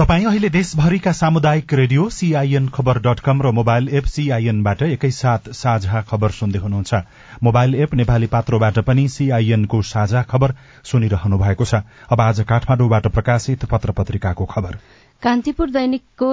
तपाई 0.00 0.24
अहिले 0.24 0.48
देशभरिका 0.48 1.12
सामुदायिक 1.12 1.72
radio 1.74 2.08
CIN 2.08 2.68
khabar 2.68 2.98
dot 2.98 3.20
com 3.20 3.42
र 3.42 3.50
मोबाइल 3.52 3.88
एप 3.88 4.04
सीआईएनबाट 4.04 4.82
एकैसाथ 4.82 5.50
साझा 5.52 6.00
खबर 6.00 6.30
सुन्दै 6.30 6.58
हुनुहुन्छ। 6.58 6.94
मोबाइल 7.42 7.74
एप 7.74 7.94
नेपाली 7.94 8.26
पात्रोबाट 8.26 8.78
पनि 8.78 9.08
सीआईएनको 9.08 9.82
साझा 9.82 10.22
खबर 10.22 10.54
सुनिरहनु 10.84 11.38
भएको 11.38 11.64
छ। 11.64 11.84
अब 12.08 12.20
आज 12.20 12.40
काठमाडौँबाट 12.48 13.06
प्रकाशित 13.12 13.64
पत्र 13.64 13.92
पत्रिकाको 13.92 14.44
खबर। 14.44 14.78
कान्तिपुर 15.22 15.70
दैनिकको 15.70 16.30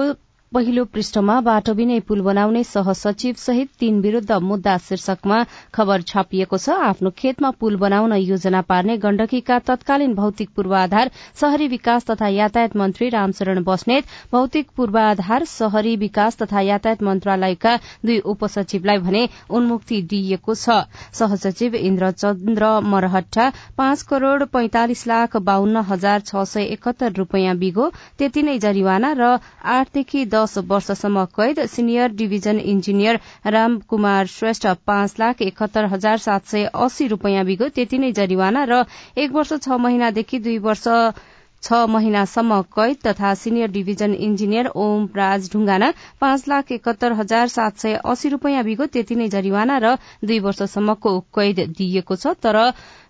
पहिलो 0.52 0.84
पृष्ठमा 0.92 1.34
बाटो 1.46 1.72
बिनै 1.78 1.98
पुल 2.08 2.20
बनाउने 2.26 2.62
सहसचिव 2.64 3.34
सहित 3.38 3.68
तीन 3.80 4.00
विरूद्ध 4.00 4.36
मुद्दा 4.42 4.76
शीर्षकमा 4.84 5.40
खबर 5.74 6.02
छापिएको 6.10 6.58
छ। 6.58 6.76
आफ्नो 6.84 7.10
खेतमा 7.18 7.50
पुल 7.60 7.76
बनाउन 7.82 8.12
योजना 8.16 8.60
पार्ने 8.70 8.96
गण्डकीका 8.98 9.58
तत्कालीन 9.66 10.14
भौतिक 10.14 10.48
पूर्वाधार 10.56 11.10
शहरी 11.40 11.66
विकास 11.68 12.06
तथा 12.10 12.28
यातायात 12.28 12.76
मन्त्री 12.76 13.08
रामचरण 13.08 13.62
बस्नेत 13.64 14.14
भौतिक 14.32 14.70
पूर्वाधार 14.76 15.44
शहरी 15.48 15.94
विकास 16.04 16.40
तथा 16.42 16.60
यातायात 16.60 17.02
मन्त्रालयका 17.02 17.76
दुई 18.06 18.18
उपसचिवलाई 18.34 19.04
भने 19.04 19.28
उन्मुक्ति 19.50 20.00
दिइएको 20.14 20.54
छ। 20.54 20.78
सहसचिव 21.20 21.74
इन्द्रचन्द्र 21.82 22.72
मरहट्टा 22.88 23.50
पाँच 23.76 24.02
करोड़ 24.14 24.44
पैंतालिस 24.56 25.06
लाख 25.06 25.36
बाहन्न 25.52 25.84
हजार 25.92 26.26
छ 26.32 26.48
सय 26.48 26.72
एकहत्तर 26.72 27.12
रूपियाँ 27.20 27.56
बिगो 27.58 27.92
त्यति 28.18 28.48
नै 28.48 28.58
जरिवाना 28.66 29.12
र 29.20 29.30
आठदेखि 29.76 30.24
दश 30.38 30.58
वर्षसम्म 30.68 31.24
कैद 31.36 31.64
senior 31.68 32.12
division 32.16 32.58
engineer 32.68 33.20
Ramkumar 33.48 34.26
Shrestha 34.28 34.66
पाँच 34.86 35.14
लाख 35.20 35.42
एकहत्तर 35.44 35.84
हजार 35.92 36.18
सात 36.20 36.46
सय 36.48 36.70
अस्सी 36.76 37.06
रूपियाँ 37.08 37.44
बिगो 37.46 37.68
त्यति 37.74 37.98
नै 37.98 38.12
जरिवाना 38.14 38.64
र 38.66 38.84
एक 39.18 39.32
वर्ष 39.32 39.52
छ 39.58 39.78
महिनादेखि 39.80 40.38
दुई 40.40 40.58
वर्ष 40.64 40.86
छ 41.62 41.78
महिनासम्म 41.90 42.60
कैद 42.70 42.96
तथा 43.06 43.32
senior 43.36 43.70
division 43.70 44.12
engineer 44.16 44.66
Om 44.76 45.08
Raj 45.16 45.48
Dhungana 45.52 45.92
पाँच 46.20 46.44
लाख 46.48 46.70
एकहत्तर 46.72 47.12
हजार 47.14 47.48
सात 47.48 47.78
सय 47.78 47.94
अस्सी 48.06 48.28
रूपियाँ 48.28 48.62
बिगो 48.64 48.86
त्यति 48.88 49.14
नै 49.14 49.28
जरिवाना 49.28 49.78
र 49.78 49.94
दुई 50.24 50.38
वर्षसम्मको 50.40 51.18
कैद 51.34 51.58
दिइएको 51.78 52.16
छ। 52.16 52.34
तर 52.38 52.56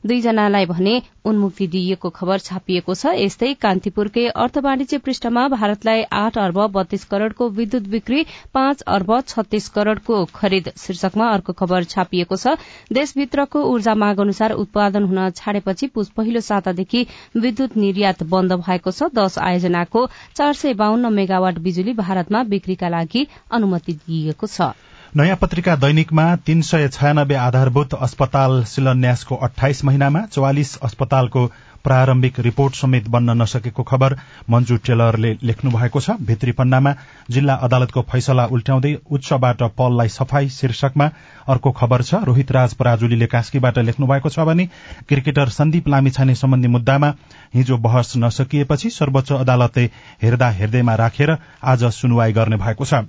दुईजनालाई 0.05 0.67
भने 0.67 1.01
उन्मुक्ति 1.25 1.67
दिइएको 1.69 2.11
खबर 2.11 2.39
छापिएको 2.41 2.95
छ। 2.95 3.13
यस्तै 3.19 3.53
कान्तिपुरकै 3.57 4.27
अर्थ 4.37 4.59
वाणिज्य 4.65 4.99
पृष्ठमा 5.01 5.47
भारतलाई 5.49 6.03
आठ 6.15 6.39
अर्ब 6.39 6.59
बत्तीस 6.73 7.05
करोड़को 7.05 7.49
विद्युत 7.51 7.89
बिक्री 7.89 8.25
पाँच 8.55 8.83
अर्ब 8.89 9.11
छत्तीस 9.29 9.69
करोड़को 9.71 10.25
खरिद 10.35 10.73
शीर्षकमा 10.79 11.29
अर्को 11.31 11.53
खबर 11.55 11.85
छापिएको 11.87 12.37
छ। 12.37 12.57
देशभित्रको 12.93 13.63
ऊर्जा 13.67 13.95
माग 13.97 14.21
अनुसार 14.21 14.53
उत्पादन 14.59 15.05
हुन 15.05 15.31
छाडेपछि 15.33 15.87
पहिलो 15.97 16.41
सातादेखि 16.43 17.07
विद्युत 17.37 17.77
निर्यात 17.79 18.23
बन्द 18.29 18.53
भएको 18.61 18.91
छ। 18.91 19.11
दश 19.15 19.39
आयोजनाको 19.41 20.07
चार 20.35 20.53
सय 20.55 20.75
बाहन्न 20.75 21.13
मेगावाट 21.15 21.59
बिजुली 21.61 21.93
भारतमा 21.95 22.43
बिक्रीका 22.49 22.89
लागि 22.89 23.27
अनुमति 23.51 23.93
दिइएको 23.95 24.47
छ। 24.49 24.73
नयाँ 25.17 25.37
पत्रिका 25.37 25.75
दैनिकमा 25.77 26.25
तीन 26.47 26.61
सय 26.63 26.89
छयानब्बे 26.89 27.35
आधारभूत 27.35 27.95
अस्पताल 27.97 28.65
शिलान्यासको 28.69 29.37
अठाइस 29.37 29.85
महिनामा 29.85 30.21
चौवालिस 30.27 30.77
अस्पतालको 30.85 31.47
प्रारम्भिक 31.85 32.41
रिपोर्ट 32.41 32.75
समेत 32.75 33.09
बन्न 33.09 33.37
नसकेको 33.43 33.83
खबर 33.83 34.17
मन्जु 34.51 34.77
टेलरले 34.87 35.33
लेख्नु 35.43 35.71
भएको 35.71 36.01
छ। 36.01 36.17
भित्री 36.21 36.53
पन्नामा 36.53 36.95
जिल्ला 37.31 37.55
अदालतको 37.55 38.03
फैसला 38.05 38.47
उल्ट्याउँदै 38.47 38.95
उच्चबाट 39.09 39.63
पललाई 39.79 40.09
सफाई 40.11 40.49
शीर्षकमा 40.51 41.11
अर्को 41.49 41.71
खबर 41.73 42.03
छ। 42.03 42.23
रोहित 42.25 42.53
राज 42.53 42.75
पराजुलीले 42.75 43.27
कास्कीबाट 43.27 43.79
लेख्नु 43.81 44.07
भएको 44.07 44.29
छ 44.29 44.45
भने 44.45 44.69
क्रिकेटर 45.09 45.49
सन्दीप 45.57 45.89
लामिछाने 45.89 46.35
सम्बन्धी 46.37 46.69
मुद्दामा 46.69 47.15
हिजो 47.55 47.77
बहस 47.81 48.13
नसकिएपछि 48.19 48.91
सर्वोच्च 48.93 49.33
अदालतले 49.35 49.91
हेर्दा 50.23 50.51
हेर्दैमा 50.61 50.95
राखेर 51.03 51.37
आज 51.65 51.85
सुनवाई 51.95 52.33
गर्ने 52.33 52.57
भएको 52.59 52.85
छ। 52.85 53.09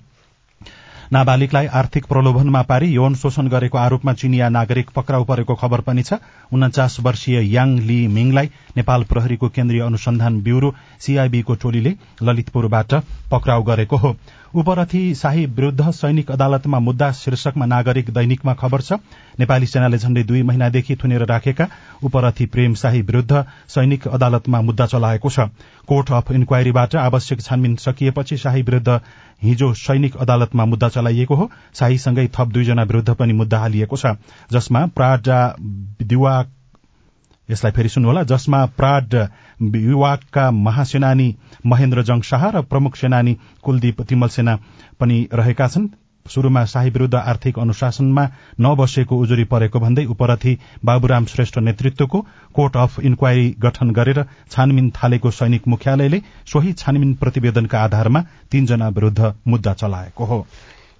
नाबालिगलाई 1.13 1.65
आर्थिक 1.73 2.05
प्रलोभनमा 2.05 2.61
पारी 2.61 2.87
यौन 2.93 3.15
शोषण 3.15 3.47
गरेको 3.49 3.77
आरोपमा 3.77 4.13
चिनिया 4.13 4.49
नागरिक 4.49 4.89
पक्राउ 4.89 5.23
परेको 5.25 5.55
खबर 5.55 5.81
पनि 5.81 6.03
छ। 6.03 6.21
उन्चास 6.53 6.97
वर्षीय 7.01 7.41
याङ 7.53 7.69
ली 7.81 7.97
मिङलाई 8.07 8.49
नेपाल 8.77 9.03
प्रहरीको 9.03 9.49
केन्द्रीय 9.49 9.81
अनुसन्धान 9.81 10.41
ब्यूरो 10.41 10.73
सीआईबीको 11.01 11.55
टोलीले 11.55 11.93
ललितपुरबाट 12.21 12.93
पक्राउ 13.31 13.63
गरेको 13.63 13.97
हो। 13.97 14.15
उपरथी 14.55 15.15
शाही 15.15 15.45
विरूद्ध 15.45 15.89
सैनिक 15.91 16.31
अदालतमा 16.31 16.79
मुद्दा 16.79 17.11
शीर्षकमा 17.11 17.65
नागरिक 17.65 18.09
दैनिकमा 18.09 18.53
खबर 18.53 18.81
छ। 18.81 18.93
नेपाली 19.39 19.65
सेनाले 19.65 19.97
झण्डै 19.97 20.23
दुई 20.23 20.41
महिनादेखि 20.43 20.95
थुनेर 20.95 21.25
राखेका 21.25 21.67
उपरथी 22.03 22.45
प्रेम 22.45 22.73
शाही 22.73 23.01
विरूद्ध 23.01 23.45
सैनिक 23.69 24.07
अदालतमा 24.07 24.61
मुद्दा 24.61 24.85
चलाएको 24.85 25.29
छ। 25.29 25.39
कोर्ट 25.87 26.11
अफ 26.11 26.31
इन्क्वायरीबाट 26.31 26.95
आवश्यक 26.97 27.41
छानबिन 27.41 27.75
सकिएपछि 27.75 28.37
शाही 28.37 28.61
विरूद्ध 28.61 28.99
हिजो 29.43 29.73
सैनिक 29.75 30.17
अदालतमा 30.17 30.65
मुद्दा 30.65 30.89
चलाइएको 30.89 31.35
हो। 31.35 31.49
शाहीसँगै 31.75 32.27
थप 32.27 32.47
दुईजना 32.49 32.83
विरूद्ध 32.83 33.09
पनि 33.13 33.33
मुद्दा 33.33 33.59
हालिएको 33.59 33.97
छ। 33.97 34.17
जसमा 34.51 34.85
प्राडा 34.95 35.55
दिवा 36.03 36.41
यसलाई 37.49 37.71
फेरि 37.71 37.89
सुन्नुहोला 37.89 38.23
जसमा 38.25 38.65
प्राड 38.77 39.15
विवादका 39.71 40.49
महासेनानी 40.59 41.29
महेन्द्र 41.65 42.03
जङ 42.03 42.21
शाह 42.25 42.49
र 42.49 42.61
प्रमुख 42.65 42.95
सेनानी 42.95 43.37
कुलदीप 43.63 44.01
तिमल 44.03 44.27
सेना 44.29 44.55
पनि 44.99 45.17
रहेका 45.33 45.67
छन्। 45.67 45.87
शुरूमा 46.25 46.63
शाही 46.65 46.89
विरूद्ध 46.89 47.15
आर्थिक 47.15 47.59
अनुशासनमा 47.59 48.23
नबसेको 48.61 49.17
उजुरी 49.17 49.43
परेको 49.49 49.79
भन्दै 49.79 50.05
उपरथी 50.05 50.53
बाबुराम 50.85 51.25
श्रेष्ठ 51.25 51.57
नेतृत्वको 51.59 52.19
कोर्ट 52.55 52.77
अफ 52.77 52.99
इन्क्वायरी 53.01 53.47
गठन 53.59 53.91
गरेर 53.91 54.23
छानबिन 54.51 54.89
थालेको 54.97 55.31
सैनिक 55.31 55.67
मुख्यालयले 55.67 56.21
सोही 56.45 56.73
छानबिन 56.73 57.13
प्रतिवेदनका 57.15 57.79
आधारमा 57.83 58.21
तीनजना 58.51 58.89
विरूद्ध 58.89 59.33
मुद्दा 59.47 59.73
चलाएको 59.73 60.25
हो। 60.25 60.45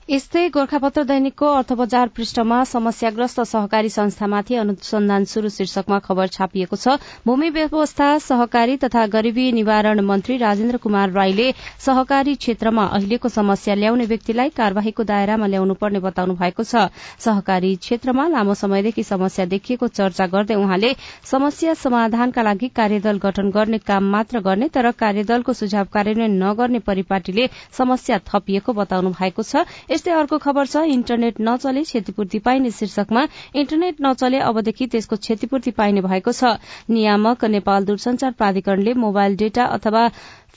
यस्तै 0.09 0.41
गोर्खापत्र 0.53 1.01
दैनिकको 1.09 1.47
अर्थ 1.55 1.71
बजार 1.79 2.07
पृष्ठमा 2.17 2.59
समस्याग्रस्त 2.67 3.41
सहकारी 3.47 3.89
संस्थामाथि 3.95 4.55
अनुसन्धान 4.61 5.25
शुरू 5.31 5.49
शीर्षकमा 5.55 5.99
खबर 6.07 6.31
छापिएको 6.35 6.79
छ। 6.83 6.95
भूमि 7.25 7.49
व्यवस्था 7.57 8.07
सहकारी 8.27 8.77
तथा 8.83 9.05
गरीबी 9.15 9.45
निवारण 9.57 10.01
मन्त्री 10.05 10.37
राजेन्द्र 10.43 10.77
कुमार 10.85 11.11
राईले 11.17 11.45
सहकारी 11.85 12.33
क्षेत्रमा 12.37 12.85
अहिलेको 12.97 13.29
समस्या 13.29 13.75
ल्याउने 13.75 14.05
व्यक्तिलाई 14.13 14.49
कार्यवाहीको 14.57 15.03
दायरामा 15.11 15.47
ल्याउनु 15.53 15.73
पर्ने 15.77 16.01
बताउनु 16.07 16.33
भएको 16.41 16.63
छ। 16.63 16.89
सहकारी 17.19 17.75
क्षेत्रमा 17.77 18.27
लामो 18.29 18.57
समयदेखि 18.63 19.03
समस्या 19.03 19.45
देखिएको 19.53 19.91
चर्चा 19.93 20.27
गर्दै 20.33 20.57
उहाँले 20.63 20.91
समस्या 21.33 21.77
समाधानका 21.83 22.47
लागि 22.49 22.71
कार्यदल 22.81 23.21
गठन 23.27 23.53
गर्ने 23.59 23.83
काम 23.85 24.09
मात्र 24.17 24.41
गर्ने 24.49 24.73
तर 24.73 24.91
कार्यदलको 25.05 25.57
सुझाव 25.61 25.93
कार्यान्वयन 25.93 26.41
नगर्ने 26.43 26.83
परिपाटीले 26.89 27.47
समस्या 27.77 28.19
थपिएको 28.33 28.77
बताउनु 28.81 29.15
भएको 29.21 29.43
छ। 29.43 29.65
यस्तै 29.99 30.11
अर्को 30.15 30.37
खबर 30.39 30.65
छ 30.65 30.81
इन्टरनेट 30.89 31.43
नचले 31.45 31.81
क्षतिपूर्ति 31.83 32.39
पाइने 32.43 32.69
शीर्षकमा 32.73 33.23
इन्टरनेट 33.61 33.95
नचले 34.01 34.39
अबदेखि 34.49 34.85
त्यसको 34.91 35.15
क्षतिपूर्ति 35.17 35.71
पाइने 35.79 36.01
भएको 36.01 36.31
छ। 36.31 36.51
नियामक 36.89 37.43
नेपाल 37.55 37.85
दूरसंचार 37.85 38.31
प्राधिकरणले 38.39 38.93
मोबाइल 39.03 39.35
डेटा 39.41 39.65
अथवा 39.77 40.03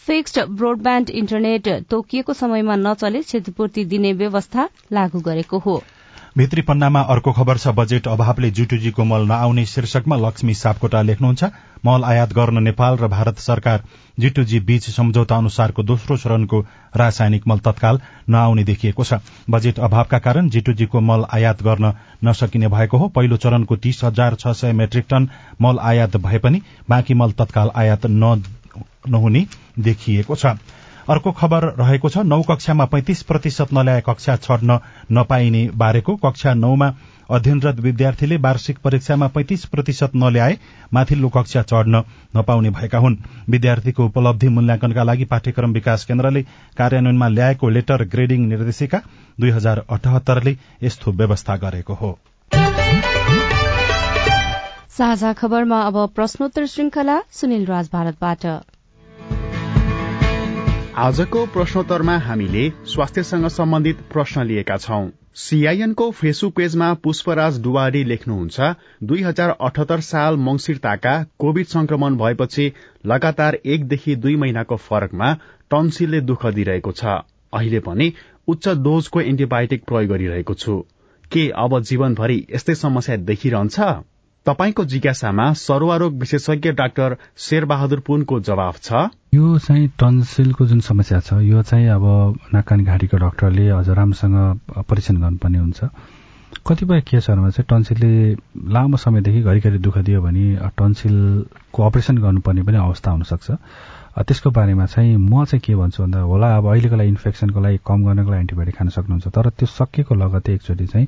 फिक्स्ड 0.07 0.39
ब्रोडब्याण्ड 0.61 1.11
इन्टरनेट 1.23 1.69
तोकिएको 1.91 2.33
समयमा 2.35 2.77
नचले 2.85 3.23
क्षतिपूर्ति 3.23 3.85
दिने 3.87 4.13
व्यवस्था 4.23 4.69
लागू 4.93 5.21
गरेको 5.27 5.59
हो। 5.67 5.75
भित्री 6.39 6.63
पन्नामा 6.63 7.01
अर्को 7.13 7.33
खबर 7.33 7.59
छ 7.59 7.75
बजेट 7.77 8.07
अभावले 8.09 8.51
जुटुजीको 8.59 9.05
मल 9.05 9.27
नआउने 9.29 9.65
शीर्षकमा 9.67 10.17
लक्ष्मी 10.19 10.55
सापकोटा 10.57 11.03
लेख्नुहुन्छ 11.03 11.51
मल 11.87 12.05
आयात 12.07 12.33
गर्न 12.35 12.63
नेपाल 12.63 12.97
र 12.99 13.09
भारत 13.11 13.45
सरकार 13.47 13.85
जिटुजी 14.19 14.61
बीच 14.61 14.89
सम्झौता 14.91 15.37
अनुसारको 15.37 15.83
दोस्रो 15.83 16.17
चरणको 16.17 16.61
रासायनिक 16.97 17.47
मल 17.49 17.59
तत्काल 17.59 18.01
नआउने 18.29 18.65
देखिएको 18.65 19.05
छ। 19.05 19.15
बजेट 19.51 19.79
अभावका 19.81 20.19
कारण 20.19 20.49
जिटुजीको 20.49 21.01
मल 21.01 21.25
आयात 21.33 21.63
गर्न 21.63 21.93
नसकिने 22.25 22.69
भएको 22.69 22.99
हो। 22.99 23.09
पहिलो 23.09 23.37
चरणको 23.37 23.77
तीस 23.79 24.05
हजार 24.05 24.35
छ 24.35 24.53
सय 24.55 24.73
मेट्रिक 24.73 25.07
टन 25.11 25.29
मल 25.61 25.79
आयात 25.83 26.17
भए 26.19 26.39
पनि 26.39 26.63
बाँकी 26.89 27.15
मल 27.15 27.33
तत्काल 27.33 27.71
आयात 27.75 28.07
नहुने 28.07 29.47
देखिएको 29.79 30.37
छ। 30.37 30.57
अर्को 31.09 31.31
खबर 31.33 31.65
रहेको 31.79 32.09
छ 32.09 32.19
नौ 32.25 32.41
कक्षामा 32.43 32.85
पैंतिस 32.87 33.23
प्रतिशत 33.23 33.73
नल्याए 33.75 34.03
कक्षा 34.07 34.37
छड्न 34.39 34.79
नपाइने 35.13 35.63
बारेको 35.75 36.15
कक्षा 36.17 36.55
नौमा 36.55 36.89
अध्ययनरत 37.31 37.81
विद्यार्थीले 37.81 38.37
वार्षिक 38.37 38.79
परीक्षामा 38.79 39.27
पैंतिस 39.27 39.65
प्रतिशत 39.65 40.11
नल्याए 40.15 40.59
माथिल्लो 40.93 41.29
कक्षा 41.29 41.63
चढ्न 41.63 42.03
नपाउने 42.37 42.71
भएका 42.71 42.99
हुन्। 42.99 43.17
विद्यार्थीको 43.51 44.05
उपलब्धि 44.05 44.49
मूल्याङ्कनका 44.49 45.03
लागि 45.03 45.25
पाठ्यक्रम 45.25 45.73
विकास 45.73 46.05
केन्द्रले 46.05 46.43
कार्यान्वयनमा 46.77 47.29
ल्याएको 47.29 47.69
लेटर 47.69 48.05
ग्रेडिङ 48.05 48.47
निर्देशिका 48.49 49.01
दुई 49.41 49.51
हजार 49.51 49.83
अठहत्तरले 49.91 50.57
यस्तो 50.83 51.13
व्यवस्था 51.13 51.57
गरेको 51.57 51.95
हो। 51.95 52.19
साझा 54.89 55.33
खबरमा 55.33 55.81
अब 55.81 56.07
प्रश्नोत्तर 56.15 56.67
श्रृंखला 56.67 57.21
सुनिल 57.31 57.67
राज 57.67 57.89
भारतबाट। 57.93 58.47
आजको 60.97 61.47
प्रश्नोत्तरमा 61.47 62.19
हामीले 62.19 62.71
स्वास्थ्यसँग 62.87 63.49
सम्बन्धित 63.49 64.01
प्रश्न 64.13 64.43
लिएका 64.43 64.77
छौं। 64.77 65.09
सीआईएनको 65.37 66.11
फेसबुक 66.11 66.55
पेजमा 66.55 66.95
पुष्पराज 66.95 67.61
डुवारी 67.63 68.05
लेख्नुहुन्छ 68.05 68.61
दुई 69.03 69.23
हजार 69.23 69.51
अठहत्तर 69.51 70.01
साल 70.01 70.37
मंगिरताका 70.37 71.15
कोविड 71.39 71.67
संक्रमण 71.67 72.17
भएपछि 72.17 72.73
लगातार 73.07 73.55
एकदेखि 73.67 74.17
दुई 74.17 74.37
महिनाको 74.37 74.77
फरकमा 74.77 75.33
टन्सिलले 75.71 76.21
दुःख 76.21 76.47
दिइरहेको 76.47 76.93
छ। 76.93 77.05
अहिले 77.53 77.81
पनि 77.81 78.13
उच्च 78.49 78.69
डोजको 78.69 79.21
एन्टिबायोटिक 79.21 79.85
प्रयोग 79.85 80.11
गरिरहेको 80.11 80.55
छु। 80.55 80.79
के 81.33 81.49
अब 81.57 81.81
जीवनभरि 81.81 82.47
यस्तै 82.55 82.75
समस्या 82.75 83.17
देखिरहन्छ? 83.17 83.81
तपाईँको 84.47 84.85
जिज्ञासामा 84.85 85.53
सरुवारोग 85.53 86.21
विशेषज्ञ 86.21 86.73
डाक्टर 86.73 87.17
शेरबहादुर 87.39 88.01
पुनको 88.01 88.41
जवाब 88.41 88.75
छ। 88.83 88.93
यो 89.33 89.59
चाहिँ 89.59 89.87
टन्सिलको 89.97 90.65
जुन 90.67 90.81
समस्या 90.85 91.19
छ 91.25 91.33
यो 91.41 91.63
चाहिँ 91.65 91.87
अब 91.89 92.05
नाकानी 92.53 92.85
घाँटीको 92.85 93.17
डाक्टरले 93.17 93.69
अझ 93.73 93.89
राम्रोसँग 93.89 94.85
परीक्षण 94.85 95.17
गर्नुपर्ने 95.25 95.59
हुन्छ। 95.59 95.81
कतिपय 96.69 97.01
केसहरूमा 97.09 97.51
चाहिँ 97.57 97.67
टन्सिलले 97.71 98.13
लामो 98.73 98.97
समयदेखि 99.01 99.41
घरिघरि 99.41 99.79
दुःख 99.81 99.99
दियो 100.05 100.21
भने 100.21 100.45
टन्सिलको 100.77 101.81
अपरेसन 101.81 102.19
गर्नुपर्ने 102.21 102.63
पनि 102.63 102.77
अवस्था 102.77 103.11
हुनसक्छ। 103.11 103.51
त्यसको 104.19 104.51
बारेमा 104.51 104.87
चाहिँ 104.87 105.17
म 105.17 105.45
चाहिँ 105.45 105.61
के 105.61 105.75
भन्छु 105.75 106.03
भन्दा 106.03 106.21
होला 106.21 106.47
अब 106.57 106.67
अहिलेको 106.69 106.97
लागि 106.97 107.09
इन्फेक्सनको 107.09 107.61
लागि 107.61 107.79
कम 107.87 108.05
गर्नको 108.05 108.31
लागि 108.31 108.41
एन्टिबायोटिक 108.41 108.77
खान 108.77 108.89
सक्नुहुन्छ 108.89 109.29
तर 109.29 109.49
त्यो 109.51 109.67
सकिएको 109.67 110.15
लगतै 110.15 110.53
एकचोटि 110.53 110.87
चाहिँ 110.87 111.07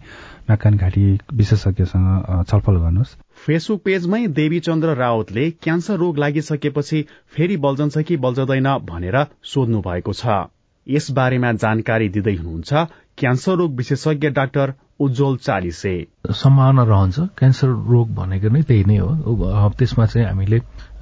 नाकान 0.49 0.77
घाँटी 0.77 1.05
विशेषज्ञसँग 1.35 2.09
छलफल 2.49 2.77
गर्नुहोस्। 2.81 3.17
फेसबुक 3.47 3.83
पेजमै 3.85 4.27
देवी 4.33 4.61
चन्द्र 4.61 4.95
रावतले 4.97 5.51
क्यान्सर 5.62 5.97
रोग 5.97 6.19
लागिसकेपछि 6.19 7.05
फेरि 7.29 7.57
बल्झन्छ 7.61 7.99
कि 7.99 8.17
बल्झदैन 8.17 8.69
भनेर 8.88 9.17
सोध्नु 9.45 9.81
भएको 9.81 10.12
छ। 10.12 10.49
यस 10.87 11.11
बारेमा 11.11 11.53
जानकारी 11.61 12.09
दिँदै 12.09 12.35
हुनुहुन्छ 12.35 12.73
क्यान्सर 13.19 13.55
रोग 13.57 13.77
विशेषज्ञ 13.77 14.29
डाक्टर 14.31 14.73
उज्जवल 15.00 15.37
चालिसे। 15.37 15.94
सम्भावना 16.30 16.83
रहन्छ। 16.83 17.18
क्यान्सर 17.38 17.68
रोग 17.92 18.14
भनेको 18.14 18.48
नै 18.48 18.62
त्यही 18.62 18.85
नै 18.85 18.96
हो। 19.02 19.70
त्यसमा 19.78 20.07
चाहिँ 20.07 20.26
हामीले 20.28 20.59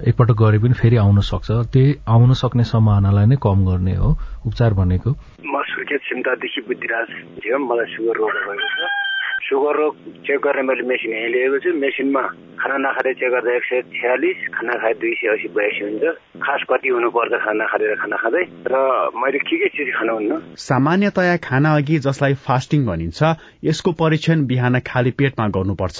एकपटक 0.09 0.37
गरे 0.41 0.57
पनि 0.59 0.73
फेरि 0.73 0.97
आउन 0.97 1.19
सक्छ। 1.21 1.51
त्यही 1.73 1.95
आउन 2.07 2.33
सक्ने 2.33 2.63
सम्भावनालाई 2.73 3.25
नै 3.29 3.37
कम 3.37 3.65
गर्ने 3.69 3.95
हो। 3.95 4.09
उपचार 4.49 4.73
भनेको? 4.73 5.09
म 5.45 5.53
सुर्खेत 5.69 6.01
छिन्तादेखि 6.09 6.61
बुद्धिराज 6.67 7.07
थियो 7.45 7.57
मलाई 7.69 7.87
सुगर 7.93 8.15
रोग 8.17 8.33
भएको 8.33 8.67
छ। 8.73 9.12
सुगर 9.43 9.75
रोग 9.75 9.95
चेक 10.23 10.39
गर्ने 10.39 10.61
मैले 10.63 10.83
मेसिन 10.87 11.11
यहीँ 11.13 11.29
लिएको 11.33 11.57
छु 11.59 11.71
मेसिनमा 11.75 12.21
खाना 12.55 12.77
नखाँदै 12.79 13.13
चेक 13.13 13.31
गर्दा 13.31 13.55
एक 13.55 13.63
सय 13.63 13.81
छ्यालिस 13.91 14.39
खाना 14.55 14.73
खाए 14.79 14.93
दुई 15.01 15.13
सय 15.19 15.27
असी 15.27 15.47
बयासी 15.51 15.83
हुन्छ 15.83 16.03
खास 16.39 16.61
कति 16.69 16.89
हुनुपर्छ 16.89 17.33
खाना 17.43 17.63
नखाँदै 17.63 17.95
खाना 17.95 18.17
खाँदै 18.23 18.43
र 18.71 18.75
मैले 19.15 19.39
के 19.43 19.55
के 19.57 19.67
चिज 19.75 19.89
खानुहुन्न 19.95 20.41
सामान्यतया 20.63 21.35
खाना 21.43 21.75
अघि 21.75 21.99
जसलाई 21.99 22.33
फास्टिङ 22.47 22.85
भनिन्छ 22.85 23.19
यसको 23.63 23.91
परीक्षण 23.99 24.45
बिहान 24.45 24.79
खाली 24.87 25.11
पेटमा 25.11 25.47
गर्नुपर्छ 25.51 25.99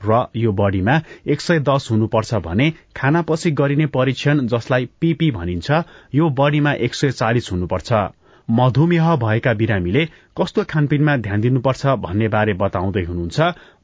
र 0.00 0.26
यो 0.36 0.52
बडीमा 0.52 1.00
एक 1.26 1.40
सय 1.40 1.58
दस 1.62 1.88
हुनुपर्छ 1.90 2.34
भने 2.42 2.70
खानापछि 2.96 3.50
गरिने 3.50 3.86
परीक्षण 3.94 4.46
जसलाई 4.46 4.88
पीपी 5.00 5.30
भनिन्छ 5.30 5.84
यो 6.14 6.30
बडीमा 6.38 6.72
एक 6.86 6.94
सय 6.94 7.10
चालिस 7.20 7.52
हुनुपर्छ। 7.52 7.92
मधुमेह 8.48 9.14
भएका 9.16 9.52
बिरामीले 9.54 10.04
कस्तो 10.40 10.62
खानपिनमा 10.64 11.16
ध्यान 11.20 11.40
दिनुपर्छ 11.40 11.86
भन्ने 12.00 12.28
बारे 12.32 12.52
बताउँदै 12.56 13.02
हुनुहुन्छ 13.04 13.38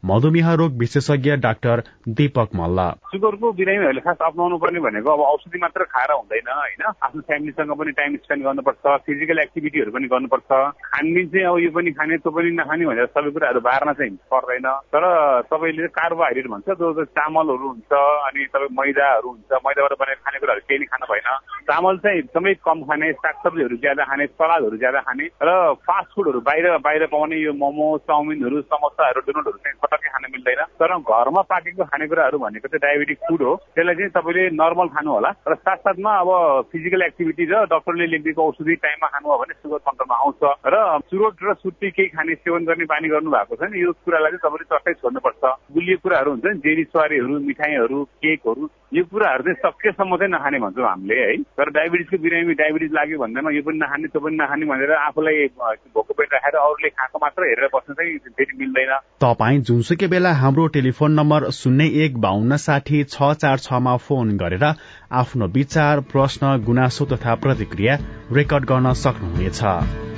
मधुमेह 0.09 0.53
रोग 0.61 0.73
विशेषज्ञ 0.79 1.37
डाक्टर 1.37 1.83
दीपक 2.17 2.51
मल्ल। 2.57 2.81
सुगरको 3.13 3.53
बिरामीहरूले 3.53 4.01
खास 4.01 4.17
अप्नाउनु 4.25 4.57
पर्ने 4.57 4.81
भनेको 4.81 5.11
अब 5.13 5.21
औषधि 5.21 5.59
मात्र 5.61 5.85
खाएर 5.85 6.13
हुँदैन 6.13 6.49
होइन? 6.49 6.83
आफ्नो 6.97 7.21
फ्यामिलीसँग 7.29 7.73
पनि 7.77 7.93
टाइम 7.93 8.17
स्पेन्ड 8.17 8.45
गर्नुपर्छ 8.45 8.85
फिजिकल 9.05 9.39
एक्टिभिटीहरू 9.39 9.91
पनि 9.93 10.07
गर्नुपर्छ। 10.09 10.51
खानपिन 10.89 11.29
चाहिँ 11.29 11.45
अब 11.45 11.59
यो 11.61 11.71
पनि 11.77 11.91
खाने 11.93 12.17
त्यो 12.25 12.33
पनि 12.33 12.51
नखाने 12.57 12.87
भनेर 12.87 13.07
सबै 13.13 13.31
कुराहरू 13.37 13.61
बार्न 13.61 13.93
चाहिँ 13.93 14.17
पर्दैन। 14.33 14.69
तर 14.97 15.05
तपाईँले 15.53 15.89
कार्बोहाइड्रेट 15.93 16.47
भन्छ 16.55 16.69
जो 16.81 17.05
चामलहरू 17.05 17.69
हुन्छ 17.69 17.93
अनि 17.93 18.49
तपाईँ 18.49 18.73
मैदाहरू 18.81 19.29
हुन्छ 19.29 19.53
मैदाबाट 19.61 19.93
बनेर 20.01 20.19
खानेकुराहरू 20.25 20.65
केही 20.65 20.81
नै 20.81 20.89
खानु 20.89 21.07
भएन। 21.13 21.29
चामल 21.69 21.97
चाहिँ 22.01 22.19
एकदमै 22.19 22.55
कम 22.65 22.79
खाने 22.89 23.13
सागसब्जीहरू 23.13 23.77
ज्यादा 23.85 24.03
खाने 24.09 24.27
सलादहरू 24.39 24.77
ज्यादा 24.79 25.01
खाने 25.05 25.25
र 25.43 25.51
फास्ट 25.85 26.11
फुडहरू 26.15 26.46
बाहिर 26.47 26.67
बाहिर 26.87 27.07
पाउने 27.13 27.37
यो 27.37 27.53
मोमो 27.53 27.87
चाउमिनहरू 28.07 28.61
समोसाहरू 28.71 29.21
डोनटहरू 29.27 29.59
चाहिँ 29.59 29.79
पटक्कै 29.83 30.09
खान 30.15 30.25
मिल्दैन। 30.33 30.63
तर 30.79 30.93
घरमा 30.97 31.43
पाकेको 31.53 31.85
खानेकुराहरू 31.91 32.39
भनेको 32.39 32.69
चाहिँ 32.69 32.83
डायबेटिक 32.87 33.19
फुड 33.29 33.43
हो। 33.43 33.55
त्यसलाई 33.75 33.95
चाहिँ 33.95 34.15
तपाईँले 34.17 34.45
नर्मल 34.55 34.89
खानु 34.95 35.11
होला। 35.11 35.31
र 35.49 35.55
साथसाथमा 35.55 36.13
अब 36.23 36.31
फिजिकल 36.73 37.03
एक्टिभिटी 37.03 37.45
र 37.51 37.65
डक्टरले 37.67 38.07
लेखिदिएको 38.07 38.43
औषधि 38.47 38.75
टाइममा 38.85 39.09
खानु 39.15 39.27
भने 39.43 39.55
सुगर 39.59 39.81
कन्ट्रोलमा 39.87 40.17
आउँछ। 40.23 40.43
र 40.67 40.77
चुरोट 41.11 41.35
र 41.43 41.55
सुत्ती 41.55 41.91
केही 41.91 42.09
खाने 42.15 42.35
सेवन 42.35 42.65
गर्ने 42.65 42.85
बानी 42.87 43.09
गर्नु 43.09 43.31
भएको 43.31 43.55
छ 43.57 43.63
नि 43.67 43.83
यो 43.83 43.91
कुरालाई 44.07 44.31
चाहिँ 44.31 44.43
तपाईँले 44.47 44.71
चट्टै 44.71 44.93
छोड्नुपर्छ। 45.03 45.43
गुलियो 45.75 45.97
कुराहरू 46.03 46.31
हुन्छ 46.31 46.47
नि 46.47 46.59
जेरी 46.63 46.85
सुवारीहरू 46.95 47.35
मिठाईहरू 47.51 47.99
केकहरू 48.23 48.63
यो 48.95 49.03
कुराहरू 49.05 49.43
चाहिँ 49.43 49.59
सकेसम्म 49.63 50.17
चाहिँ 50.17 50.33
नखाने 50.33 50.59
भन्छौँ 50.63 50.87
हामीले 50.87 51.15
है। 51.21 51.37
तर 51.59 51.71
डायबिटिजको 51.75 52.19
बिरामी 52.23 52.55
डायबिटिज 52.55 52.93
लाग्यो 52.95 53.19
भन्दैमा 53.19 53.51
यो 53.51 53.63
पनि 53.67 53.79
नखाने 53.79 54.09
त्यो 54.09 54.21
पनि 54.23 54.37
नखाने 54.37 54.67
भनेर 54.67 54.93
आफूलाई 54.97 55.47
भोको 55.91 56.15
पेट 56.15 56.35
राखेर 56.35 56.57
अरूले 56.57 56.89
खाएको 56.95 57.19
मात्र 57.19 57.49
हेरेर 57.49 57.69
बस्नु 57.75 57.95
चाहिँ 57.95 58.19
फेरि 58.31 58.57
मिल्दैन। 58.59 58.93
तपाईँ 59.21 59.61
जुनसुकै 59.67 60.07
बेला 60.07 60.33
हाम्रो 60.33 60.67
टेलिफोन 60.79 61.13
नम्बर 61.13 61.51
शून्य 61.51 62.05
एक 62.05 62.19
बाहन्न 62.23 62.57
साठी 62.63 63.05
छ 63.05 63.35
चार 63.43 63.59
छमा 63.67 63.97
फोन 64.07 64.37
गरेर 64.39 64.65
आफ्नो 64.65 65.47
विचार 65.51 66.01
प्रश्न 66.13 66.57
गुनासो 66.63 67.05
तथा 67.13 67.35
प्रतिक्रिया 67.43 67.99
रेकर्ड 68.33 68.65
गर्न 68.65 68.93
सक्नुहुनेछ। 69.03 70.16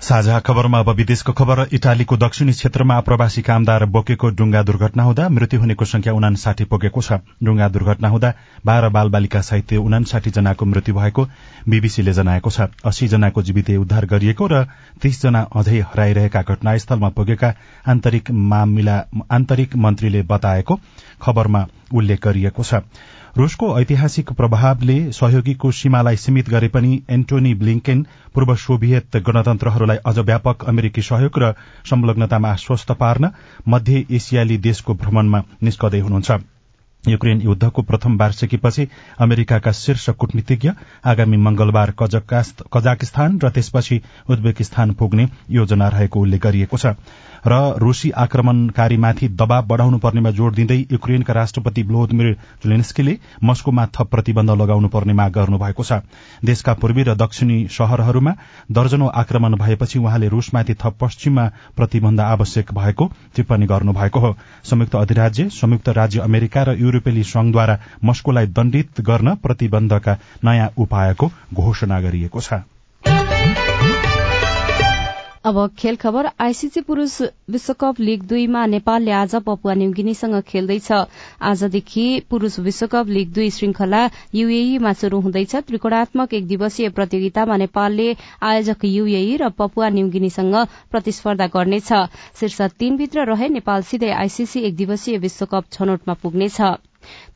साझा 0.00 0.38
खबरमा 0.46 0.78
अब 0.78 0.88
विदेशको 0.96 1.32
खबर 1.32 1.60
इटालीको 1.74 2.16
दक्षिणी 2.16 2.52
क्षेत्रमा 2.52 2.94
आप्रवासी 2.96 3.42
कामदार 3.42 3.84
बोकेको 3.94 4.28
डुङ्गा 4.30 4.62
दुर्घटना 4.62 5.02
हुँदा 5.02 5.28
मृत्यु 5.28 5.60
हुनेको 5.60 5.84
संख्या 5.84 6.12
उनासाठी 6.14 6.64
पुगेको 6.70 7.02
छ। 7.02 7.18
डुङ्गा 7.42 7.68
दुर्घटना 7.68 8.08
हुँदा 8.08 8.32
बाह्र 8.66 8.88
बाल 8.94 9.08
बालिका 9.10 9.40
सहित 9.42 9.72
उनासाठी 9.74 10.30
जनाको 10.30 10.64
मृत्यु 10.64 10.94
भएको 10.94 11.24
बीबीसीले 11.68 12.12
जनाएको 12.14 12.50
छ। 12.50 12.70
अस्सी 12.86 13.08
जनाको 13.08 13.42
जीवित 13.42 13.70
उद्धार 13.82 14.06
गरिएको 14.06 14.46
र 14.46 14.64
तीस 15.02 15.22
जना 15.22 15.40
अझै 15.58 15.80
हराइरहेका 15.90 16.42
घटनास्थलमा 16.46 17.08
पुगेका 17.18 17.54
आन्तरिक 17.88 19.76
मन्त्रीले 19.76 20.22
बताएको 20.30 20.78
खबरमा 21.22 21.62
उल्लेख 21.92 22.20
गरिएको 22.24 22.62
छ। 22.62 22.82
रूसको 23.36 23.66
ऐतिहासिक 23.80 24.32
प्रभावले 24.32 24.96
सहयोगीको 25.12 25.70
सीमालाई 25.70 26.16
सीमित 26.16 26.48
गरे 26.50 26.68
पनि 26.68 26.92
एन्टोनी 27.10 27.54
ब्लिङ्केन 27.54 28.02
पूर्व 28.34 28.54
सोभियत 28.56 29.16
गणतन्त्रहरूलाई 29.22 29.96
अझ 30.04 30.18
व्यापक 30.20 30.64
अमेरिकी 30.68 31.02
सहयोग 31.04 31.38
र 31.38 31.52
संलग्नतामा 31.86 32.48
आश्वस्त 32.50 32.92
पार्न 32.98 33.30
मध्य 33.68 34.04
एसियाली 34.10 34.58
देशको 34.68 34.94
भ्रमणमा 34.94 35.42
निस्कदै 35.62 36.00
हुनुहुन्छ। 36.00 36.40
युक्रेन 37.04 37.40
युद्धको 37.40 37.82
प्रथम 37.82 38.16
वार्षिकीपछि 38.18 38.86
अमेरिकाका 39.20 39.72
शीर्ष 39.72 40.08
कूटनीतिज्ञ 40.18 40.70
आगामी 41.06 41.36
मंगलबार 41.36 41.92
कजाकिस्तान 42.00 43.38
र 43.38 43.50
त्यसपछि 43.50 44.00
उज्बेकिस्तान 44.30 44.92
पुग्ने 44.92 45.28
योजना 45.50 45.88
रहेको 45.88 46.20
उल्लेख 46.20 46.42
गरिएको 46.42 46.76
छ। 46.76 46.86
र 47.46 47.58
रूसी 47.78 48.10
आक्रमणकारीमाथि 48.18 49.28
दबाव 49.30 49.66
बढ़ाउनु 49.66 49.98
पर्नेमा 49.98 50.30
जोड़ 50.30 50.52
दिँदै 50.54 50.78
युक्रेनका 50.92 51.32
राष्ट्रपति 51.32 51.82
भ्लोदिमिर 51.82 52.32
जुलेन्स्कीले 52.64 53.16
मस्कोमा 53.44 53.86
थप 53.94 54.08
प्रतिबन्ध 54.10 54.50
लगाउनु 54.50 54.88
पर्ने 54.88 55.12
माग 55.12 55.32
गर्नुभएको 55.32 55.84
छ। 55.84 56.00
देशका 56.44 56.74
पूर्वी 56.74 57.02
र 57.02 57.14
दक्षिणी 57.16 57.58
शहरहरूमा 57.70 58.32
दर्जनौ 58.72 59.06
आक्रमण 59.16 59.56
भएपछि 59.56 59.98
उहाँले 59.98 60.28
रूसमाथि 60.28 60.74
थप 60.74 60.96
पश्चिममा 61.00 61.48
प्रतिबन्ध 61.76 62.20
आवश्यक 62.20 62.72
भएको 62.74 63.10
टिप्पणी 63.36 63.66
गर्नुभएको 63.66 64.20
हो। 64.20 64.34
संयुक्त 64.64 64.94
अधिराज्य 64.96 65.48
संयुक्त 65.50 65.88
राज्य 65.98 66.20
अमेरिका 66.20 66.62
र 66.62 66.76
युरोपेली 66.78 67.22
संघद्वारा 67.24 67.78
मस्कोलाई 68.04 68.46
दण्डित 68.48 69.00
गर्न 69.00 69.34
प्रतिबन्धका 69.42 70.16
नयाँ 70.44 70.72
उपायको 70.78 71.30
घोषणा 71.54 72.00
गरिएको 72.00 72.40
छ। 72.40 72.62
अब 75.48 75.58
खेल 75.78 75.96
खबर 75.96 76.26
आईसीसी 76.40 76.80
पुरूष 76.80 77.12
विश्वकप 77.50 78.00
लीग 78.00 78.22
दुईमा 78.28 78.64
नेपालले 78.66 79.10
आज 79.10 79.34
पपुवा 79.44 79.74
न्युगिनीसँग 79.74 80.40
खेल्दैछ। 80.48 80.90
आजदेखि 81.40 82.04
पुरूष 82.30 82.58
विश्वकप 82.58 83.08
लीग 83.08 83.32
दुई 83.34 83.48
श्रृंखला 83.50 84.02
यूएईमा 84.34 84.92
शुरू 84.92 85.20
हुँदैछ। 85.20 85.54
त्रिकोणात्मक 85.56 86.34
एक 86.34 86.46
दिवसीय 86.48 86.88
प्रतियोगितामा 86.88 87.56
नेपालले 87.56 88.08
आयोजक 88.42 88.84
यूएई 88.84 89.36
र 89.36 89.48
पपुवा 89.58 89.88
न्युगिनीसँग 89.88 90.54
प्रतिस्पर्धा 90.90 91.46
गर्नेछ। 91.56 91.92
शीर्ष 92.40 92.60
तीनभित्र 92.78 93.24
रहे 93.32 93.48
नेपाल 93.48 93.82
सिधै 93.88 94.10
आईसीसी 94.20 94.60
एक 94.68 94.76
दिवसीय 94.76 95.18
विश्वकप 95.18 95.72
छनौटमा 95.72 96.14
पुग्नेछ। 96.22 96.60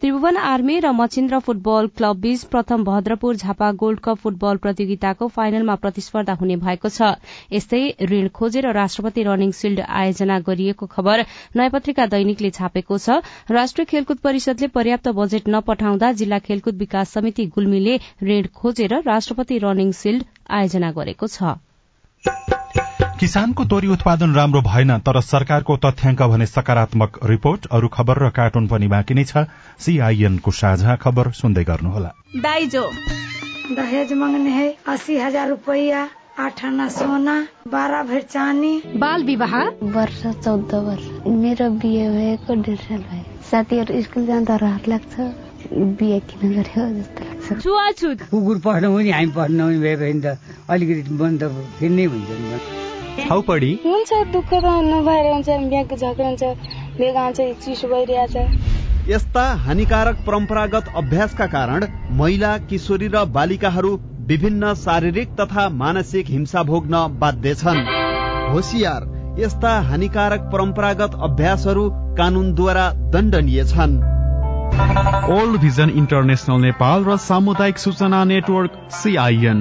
त्रिभुवन 0.00 0.36
आर्मी 0.38 0.78
र 0.80 0.90
मचिन्द्र 0.92 1.38
फुटबल 1.40 1.86
क्लब 1.96 2.20
बीच 2.20 2.44
प्रथम 2.52 2.84
Bhadrapur 2.84 3.36
Jhapa 3.36 3.70
gold 3.82 4.00
cup 4.04 4.18
football 4.18 4.56
प्रतियोगिताको 4.64 5.28
फाइनलमा 5.30 5.74
प्रतिस्पर्धा 5.82 6.34
हुने 6.40 6.56
भएको 6.64 6.88
छ। 6.88 7.10
यस्तै 7.52 7.82
ऋण 8.10 8.28
खोजेर 8.30 8.70
राष्ट्रपति 8.72 9.22
रनिङ 9.22 9.52
शिल्ड 9.52 9.80
आयोजना 9.80 10.38
गरिएको 10.42 10.86
खबर 10.88 11.24
नयाँ 11.56 11.70
पत्रिका 11.70 12.06
दैनिकले 12.14 12.50
छापेको 12.52 12.98
छ। 12.98 13.20
राष्ट्रिय 13.50 13.84
खेलकुद 13.86 14.18
परिषदले 14.22 14.68
पर्याप्त 14.74 15.08
बजेट 15.16 15.48
नपठाउँदा 15.48 16.12
जिल्ला 16.14 16.38
खेलकुद 16.42 16.78
विकास 16.78 17.12
समिति 17.12 17.46
गुल्मीले 17.54 17.98
ऋण 18.24 18.46
खोजेर 18.54 18.98
राष्ट्रपति 19.06 19.58
रनिङ 19.58 19.92
शिल्ड 19.94 20.24
आयोजना 20.50 20.92
गरेको 20.92 21.26
छ। 21.28 22.61
किसानको 23.22 23.64
तोरी 23.64 23.88
उत्पादन 23.88 24.32
राम्रो 24.34 24.60
भएन 24.62 24.90
तर 24.98 25.20
सरकारको 25.22 25.76
तथ्याङ्क 25.76 26.22
भने 26.22 26.46
सकारात्मक 26.46 27.18
रिपोर्ट। 27.24 27.66
अरू 27.70 27.88
खबर 27.88 28.18
र 28.18 28.30
कार्टुन 28.38 28.66
पनि 28.66 28.88
बाँकी 28.90 29.14
नै 29.14 29.24
छ। 29.24 29.46
सीआईएनको 29.78 30.50
साझा 30.50 30.96
खबर 31.04 31.30
सुन्दै 31.32 31.64
गर्नुहोला। 31.64 32.10
दाइजो। 32.42 32.82
दहेज 33.78 34.12
मांगने 34.18 34.50
है 34.50 34.66
अस्सी 34.88 35.18
हजार 35.18 35.48
रुपया 35.48 36.02
आठ 36.38 36.64
आना 36.64 36.88
सोना 36.88 37.36
बाह्र 37.70 38.02
भर 38.10 38.22
चानी 38.26 38.72
बाल 38.98 39.24
विवाह? 39.24 39.54
वर्ष 39.94 40.26
चौध 40.42 40.74
वर्ष। 40.90 41.06
मेरो 41.38 41.70
बिहे 41.78 42.10
भएको 42.10 42.54
डेढ 42.58 42.78
साल 42.90 43.02
भयो। 43.06 43.24
साथीहरू 43.50 44.02
स्कुल 44.02 44.26
जाँदा 44.26 44.56
रहर 44.66 44.94
लाग्छ। 44.94 45.14
बिहे 45.70 46.20
किन 46.26 46.58
गर्यो 46.58 46.90
जस्तो 46.98 47.24
लाग्छ। 47.24 47.62
छुवाछुत। 47.62 48.28
कुकुर 48.30 48.58
पढ्नु 48.66 48.94
पनि 48.98 49.10
हामी 49.10 49.32
पढ्नु 49.38 49.64
पनि 49.64 49.78
भए 49.78 49.96
भने 49.96 50.20
त 50.26 50.38
अलिकति 50.68 51.18
बन्द 51.22 51.50
फेरि 51.78 51.94
नै 51.94 52.04
हुन्छ 52.10 52.40
नि 52.42 52.81
हुन्छ 53.12 54.10
दुःख 54.32 54.52
त 54.54 54.64
नभएर 54.84 55.26
हुन्छ 55.32 55.48
बिहाको 55.70 55.96
झगडा 55.96 56.26
हुन्छ 56.26 56.42
बेगा 56.98 57.30
चिसो 57.32 57.88
भइरहेछ। 57.88 58.36
यस्ता 59.08 59.42
हानिकारक 59.64 60.16
परम्परागत 60.26 60.88
अभ्यासका 60.96 61.46
कारण 61.46 61.86
महिला 62.18 62.56
किशोरी 62.70 63.08
र 63.08 63.24
बालिकाहरू 63.34 63.90
विभिन्न 64.28 64.72
शारीरिक 64.76 65.34
तथा 65.40 65.68
मानसिक 65.74 66.30
हिंसा 66.30 66.62
भोग्न 66.62 67.06
बाध्य 67.20 67.54
छन्। 67.54 67.84
होसियार 68.52 69.10
यस्ता 69.38 69.72
हानिकारक 69.90 70.48
परम्परागत 70.52 71.18
अभ्यासहरू 71.22 71.88
कानूनद्वारा 72.18 72.88
दण्डनीय 73.12 73.64
छन्। 73.64 74.00
ओल्ड 75.32 75.60
भिजन 75.60 75.90
इन्टरनेसनल 75.96 76.60
नेपाल 76.60 77.04
र 77.04 77.16
सामुदायिक 77.20 77.78
सूचना 77.78 78.24
नेटवर्क 78.24 78.72
सीआईएन 78.92 79.60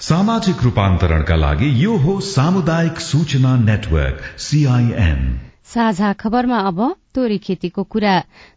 सामाजिक 0.00 0.62
रूपान्तरणका 0.62 1.36
लागि 1.36 1.68
यो 1.84 1.96
हो 2.02 2.12
सामुदायिक 2.24 3.00
सूचना 3.00 3.54
नेटवर्क 3.60 4.20
सीआईएन 4.38 5.22
साझा 5.72 6.12
खबरमा 6.20 6.58
अब 6.68 6.78
तोरी 7.14 7.38
खेतीको 7.38 7.82
कुरा। 7.94 8.12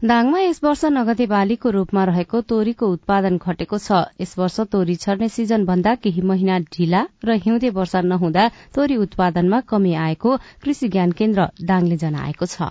दाङमा 0.06 0.40
यस 0.40 0.60
वर्ष 0.64 0.84
नगदे 0.98 1.26
बालीको 1.34 1.70
रूपमा 1.70 2.04
रहेको 2.12 2.42
तोरीको 2.52 2.92
उत्पादन 2.94 3.38
घटेको 3.38 3.78
छ। 3.78 4.04
यस 4.22 4.38
वर्ष 4.38 4.60
तोरी 4.72 4.96
छर्ने 4.96 5.30
सिजन 5.30 5.66
भन्दा 5.66 5.96
केही 6.06 6.22
महिना 6.22 6.60
ढिला 6.70 7.02
र 7.26 7.40
हिउँदे 7.42 7.70
वर्षा 7.74 8.02
नहुँदा 8.06 8.48
तोरी 8.78 9.02
उत्पादनमा 9.08 9.60
कमी 9.66 9.94
आएको 10.06 10.38
कृषि 10.62 10.94
ज्ञान 10.94 11.12
केन्द्र 11.18 11.50
दाङले 11.66 11.98
जनाएको 12.06 12.46
छ। 12.46 12.70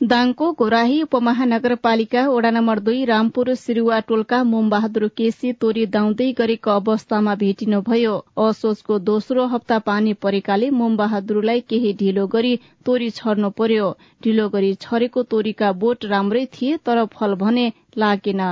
दाङको 0.00 0.48
गोराही 0.52 0.98
उपमहानगरपालिका 1.02 2.20
वडा 2.26 2.50
नम्बर 2.50 2.80
दुई 2.82 2.98
रामपुर 3.04 3.48
सिरुवा 3.54 3.96
टोलका 4.08 4.38
मोमबहादुर 4.44 5.06
केसी 5.16 5.50
तोरी 5.54 5.86
दाउँदै 5.88 6.28
गरेको 6.32 6.70
अवस्थामा 6.72 7.34
भेटिनुभयो 7.34 8.12
असोजको 8.44 8.98
दोस्रो 9.08 9.46
हप्ता 9.48 9.78
पानी 9.88 10.12
परेकाले 10.22 10.70
मोमबहादुरलाई 10.76 11.64
केही 11.68 11.92
ढिलो 11.98 12.26
गरी 12.28 12.54
तोरी 12.86 13.10
छर्नु 13.10 13.50
पर्यो 13.58 13.90
ढिलो 14.22 14.48
गरी 14.48 14.72
छरेको 14.80 15.28
तोरीका 15.28 15.72
बोट 15.80 16.06
राम्रै 16.06 16.46
थिए 16.52 16.80
तर 16.86 17.04
फल 17.12 17.34
भने 17.36 17.68
लागेन 17.98 18.42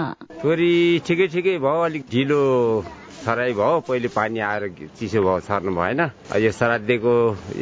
ठिकै 3.25 3.53
भयो 3.57 3.81
पहिले 3.89 4.09
पानी 4.13 4.39
आएर 4.41 4.63
चिसो 4.99 5.21
भयो 5.23 5.41
सर्नु 5.49 5.73
भएन। 5.73 6.01
यो 6.45 6.51
श्राद्धको 6.53 7.15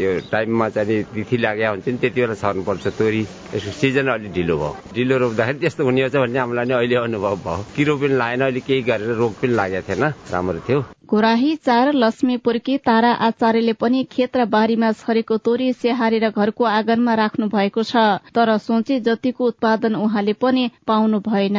यो 0.02 0.10
टाइममा 0.32 0.68
चाहिँ 0.74 1.02
तिथि 1.14 1.36
लागेको 1.36 1.70
हुन्छ 1.70 1.88
नि 1.88 1.98
त्यति 2.02 2.20
बेला 2.20 2.34
सर्नुपर्छ 2.34 2.86
तोरी। 2.98 3.22
यसको 3.54 3.70
सिजन 3.80 4.08
अलिक 4.14 4.32
ढिलो 4.34 4.56
भयो। 4.58 4.72
ढिलो 4.94 5.14
रोप्दाखेरि 5.22 5.58
त्यस्तो 5.62 5.84
हुने 5.84 6.00
रहेछ 6.02 6.16
भन्ने 6.16 6.38
हामीलाई 6.38 6.64
नि 6.66 6.74
अहिले 6.74 6.96
अनुभव 7.06 7.36
भयो। 7.46 7.64
किरो 7.76 7.94
पनि 7.96 8.14
लागेन 8.18 8.40
अहिले 8.44 8.60
केही 8.60 8.82
गरेर 8.82 9.10
रोग 9.20 9.32
पनि 9.40 9.54
लागेको 9.54 9.86
थिएन। 9.88 10.04
राम्रो 10.32 10.60
थियो। 10.66 10.80
घोराही 11.04 11.54
चार 11.56 11.92
लक्ष्मीपुरकी 11.94 12.76
तारा 12.80 13.12
आचार्यले 13.28 13.72
पनि 13.76 14.04
खेत 14.10 14.36
र 14.36 14.44
बारीमा 14.50 14.90
छरेको 14.92 15.36
तोरी 15.36 15.72
स्याहारेर 15.72 16.28
घरको 16.30 16.64
आँगनमा 16.64 17.14
राख्नु 17.14 17.46
भएको 17.48 17.82
छ। 17.82 18.24
तर 18.34 18.56
सोचे 18.58 19.00
जतिको 19.00 19.46
उत्पादन 19.46 19.94
उहाँले 19.94 20.32
पनि 20.32 20.70
पाउनु 20.86 21.18
भएन। 21.20 21.58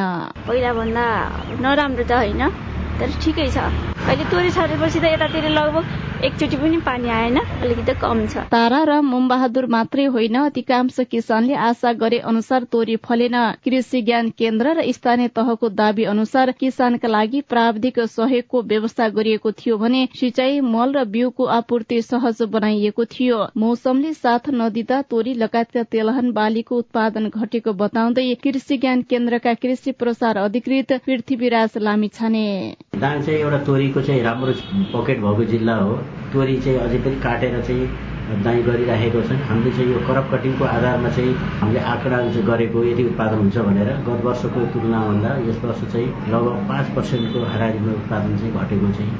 पहिला 0.49 0.71
भन्दा 0.73 1.05
नराम्रो 1.61 2.03
त 2.03 2.11
होइन। 2.11 2.74
तर 2.99 3.09
ठिकै 3.21 3.47
छ। 3.49 3.57
अहिले 4.05 4.25
तोरी 4.31 4.49
छरेपछि 4.51 4.99
त 4.99 5.05
यतातिर 5.13 5.49
लगभग 5.51 5.83
एकचोटि 6.25 6.57
पनि 6.57 6.77
पानी 6.85 7.09
आएन 7.11 7.37
अलिकति 7.37 7.93
कम 8.01 8.19
छ। 8.27 8.43
तारा 8.49 8.81
र 8.85 8.91
मोमबहादुर 9.03 9.65
मात्रै 9.67 10.05
होइन 10.15 10.35
अधिकांश 10.41 10.99
किसानले 11.11 11.55
आशा 11.61 11.91
गरे 12.01 12.19
अनुसार 12.31 12.63
तोरी 12.71 12.95
फलेन। 13.05 13.35
कृषि 13.65 14.01
ज्ञान 14.01 14.29
केन्द्र 14.37 14.73
र 14.77 14.85
स्थानीय 14.91 15.27
तहको 15.35 15.69
दावी 15.71 16.03
अनुसार 16.05 16.51
किसानका 16.59 17.07
लागि 17.07 17.41
प्राविधिक 17.49 17.99
सहयोगको 18.07 18.61
व्यवस्था 18.63 19.09
गरिएको 19.17 19.51
थियो 19.53 19.77
भने 19.77 20.07
सिंचाई 20.15 20.59
मल 20.67 20.93
र 20.97 21.03
बिउको 21.09 21.45
आपूर्ति 21.57 22.01
सहज 22.03 22.41
बनाइएको 22.49 23.05
थियो। 23.11 23.41
मौसमले 23.57 24.13
साथ 24.15 24.49
नदिँदा 24.53 25.01
तोरी 25.09 25.33
लगायतका 25.35 25.83
तेलहन 25.91 26.31
बालीको 26.31 26.77
उत्पादन 26.77 27.29
घटेको 27.29 27.73
बताउँदै 27.75 28.33
कृषि 28.43 28.77
ज्ञान 28.77 29.01
केन्द्रका 29.09 29.53
कृषि 29.59 29.91
प्रसार 29.99 30.37
अधिकृत 30.37 30.93
पृथ्वीराज 31.05 31.77
लामी 31.79 32.07
छाने। 32.13 32.45
दाङ 32.99 33.21
चाहिँ 33.21 33.39
एउटा 33.39 33.57
तोरीको 33.67 34.01
चाहिँ 34.01 34.21
राम्रो 34.23 34.51
पकेट 34.91 35.17
भएको 35.19 35.43
जिल्ला 35.45 35.73
हो। 35.77 35.95
तोरी 36.33 36.55
चाहिँ 36.65 36.77
अझै 36.79 36.97
पनि 37.05 37.15
काटेर 37.25 37.59
चाहिँ 37.61 38.43
दाइँ 38.43 38.61
गरिराखेको 38.67 39.21
छन्। 39.27 39.41
हामीले 39.49 39.71
चाहिँ 39.75 39.91
यो 39.91 39.99
करप 40.07 40.29
कटिङको 40.31 40.63
आधारमा 40.65 41.09
चाहिँ 41.17 41.33
हामीले 41.59 41.79
आँकडा 41.91 42.19
गरेको 42.49 42.83
यदि 42.83 43.03
उत्पादन 43.11 43.37
हुन्छ 43.43 43.57
भनेर 43.67 43.89
गत 44.07 44.23
वर्षको 44.25 44.65
तुलनाभन्दा 44.73 45.31
यस 45.49 45.59
वर्ष 45.63 45.81
चाहिँ 45.91 46.07
लगभग 46.31 46.67
पाँच 46.69 46.95
पर्सेन्टको 46.95 47.43
हाराहारीमा 47.51 47.91
उत्पादन 47.99 48.37
चाहिँ 48.39 48.53
घटेको 48.63 48.91
चाहिँ 48.97 49.11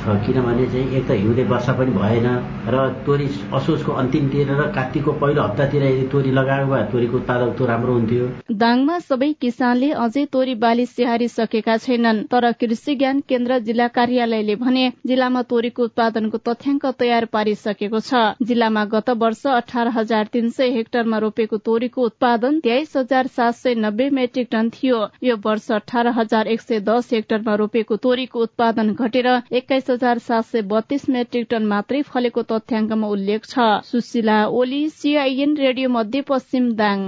छ 0.00 0.16
किनभने 0.26 0.66
चाहिँ 0.66 0.96
एक 0.96 1.06
त 1.08 1.16
हिउँदे 1.20 1.44
वर्षा 1.50 1.72
पनि 1.78 1.92
भएन 1.92 2.26
र 2.72 2.76
तोरी 3.06 3.26
असोजको 3.54 3.92
अन्तिमतिर 4.02 4.50
र 4.60 4.66
कात्तिकको 4.74 5.12
पहिलो 5.20 5.42
हप्तातिर 5.42 5.82
यदि 5.84 6.06
तोरी 6.12 6.30
लगाएको 6.32 6.70
भए 6.72 6.84
तोरीको 6.92 7.16
उत्पादक 7.16 7.62
राम्रो 7.70 7.92
हुन्थ्यो। 7.92 8.28
दाङमा 8.62 8.98
सबै 9.08 9.32
किसानले 9.40 9.90
अझै 10.04 10.24
तोरी 10.32 10.54
बाली 10.64 10.86
स्याहारिसकेका 10.86 11.76
छैनन् 11.84 12.22
तर 12.32 12.50
कृषि 12.60 12.94
ज्ञान 12.96 13.20
केन्द्र 13.28 13.58
जिल्ला 13.66 13.88
कार्यालयले 13.98 14.56
भने 14.62 14.84
जिल्लामा 15.06 15.42
तोरीको 15.52 15.82
उत्पादनको 15.84 16.38
तथ्याङ्क 16.48 16.86
तयार 17.00 17.24
पारिसकेको 17.32 18.00
छ। 18.00 18.22
जिल्लामा 18.50 18.84
गत 18.94 19.10
वर्ष 19.20 19.46
अठार 19.54 19.88
हजार 19.96 20.32
तीन 20.32 20.50
सय 20.56 20.70
हेक्टरमा 20.76 21.18
रोपेको 21.26 21.56
तोरीको 21.68 22.04
उत्पादन 22.04 22.58
तेइस 22.60 22.96
हजार 22.96 23.26
सात 23.36 23.54
सय 23.56 23.74
नब्बे 23.84 24.08
मेट्रिक 24.20 24.48
टन 24.50 24.70
थियो। 24.70 24.98
यो 25.22 25.36
वर्ष 25.44 25.70
अठार 25.72 26.08
हजार 26.18 26.48
एक 26.48 26.60
सय 26.60 26.80
दस 26.88 27.12
हेक्टरमा 27.12 27.54
रोपेको 27.62 27.96
तोरीको 28.04 28.42
उत्पादन 28.42 28.92
घटेर 28.94 29.28
एक्काइस 29.52 29.89
हजार 29.90 30.18
सात 30.18 30.44
सय 30.46 30.62
बत्तीस 30.72 31.08
मेट्रिक 31.10 31.46
टन 31.50 31.66
मात्रै 31.72 32.02
फलेको 32.08 32.42
तथ्याङ्कमा 32.52 33.12
उल्लेख 33.16 33.46
छ। 33.46 33.68
Sushila 33.90 34.38
Oli 34.60 34.82
CIN 34.96 35.56
radio 35.56 35.88
Madhyapaschim 35.98 36.72
Dang. 36.82 37.06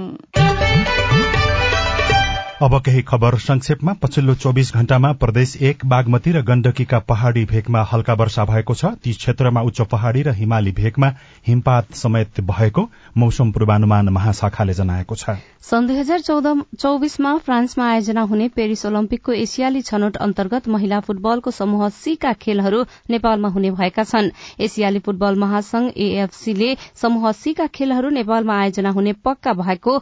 अब 2.63 2.77
केही 2.79 3.01
खबर 3.01 3.35
संक्षेपमा। 3.37 3.93
पछिल्लो 3.93 4.33
चौविस 4.35 4.71
घण्टामा 4.73 5.11
प्रदेश 5.13 5.55
एक 5.61 5.85
बागमती 5.85 6.31
र 6.31 6.41
गण्डकीका 6.41 6.99
पहाड़ी 7.01 7.43
भेगमा 7.45 7.81
हल्का 7.83 8.13
वर्षा 8.13 8.45
भएको 8.45 8.73
छ। 8.73 8.91
ती 9.03 9.13
क्षेत्रमा 9.13 9.61
उच्च 9.61 9.81
पहाड़ी 9.91 10.21
र 10.23 10.31
हिमाली 10.33 10.71
भेगमा 10.71 11.09
हिमपात 11.47 11.93
समेत 11.93 12.39
भएको 12.41 12.87
मौसम 13.17 13.51
पूर्वानुमान 13.51 14.09
महाशाखाले 14.09 14.73
जनाएको 14.73 15.15
छ। 15.15 15.35
सन् 15.61 15.87
दुई 15.87 15.97
हजार 15.97 16.19
चौविसमा 16.21 17.35
फ्रान्समा 17.39 17.89
आयोजना 17.89 18.21
हुने 18.31 18.47
पेरिस 18.55 18.85
ओलम्पिकको 18.85 19.31
एसियाली 19.33 19.81
छनौट 19.81 20.17
अन्तर्गत 20.19 20.67
महिला 20.69 20.99
फुटबलको 20.99 21.51
समूह 21.51 21.87
सी 21.91 22.15
का 22.15 22.33
खेलहरू 22.39 22.83
नेपालमा 23.09 23.49
हुने 23.49 23.71
भएका 23.73 24.03
छन्। 24.05 24.31
एसियाली 24.61 24.99
फुटबल 25.03 25.35
महासंघ 25.35 25.91
एएफसीले 25.97 26.75
समूह 26.95 27.31
सी 27.33 27.53
का 27.53 27.67
खेलहरू 27.75 28.09
नेपालमा 28.13 28.59
आयोजना 28.61 28.89
हुने 28.91 29.13
पक्का 29.25 29.53
भएको 29.55 30.01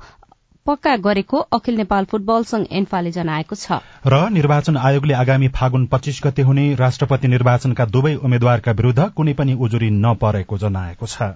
पक्का 0.65 0.95
गरेको 0.97 1.37
अखिल 1.51 1.77
नेपाल 1.77 2.05
फुटबल 2.05 2.43
संघ 2.45 2.65
एन्फाले 2.71 3.11
जनाएको 3.11 3.55
छ। 3.55 3.77
र 4.05 4.17
निर्वाचन 4.31 4.77
आयोगले 4.79 5.13
आगामी 5.15 5.47
फागुन 5.51 5.85
पच्चीस 5.87 6.21
गते 6.23 6.41
हुने 6.43 6.65
राष्ट्रपति 6.77 7.27
निर्वाचनका 7.27 7.85
दुवै 7.87 8.13
उम्मेद्वारका 8.21 8.71
विरूद्ध 8.73 9.07
कुनै 9.15 9.33
पनि 9.33 9.53
उजुरी 9.59 9.89
नपरेको 9.97 10.57
जनाएको 10.57 11.05
छ। 11.07 11.33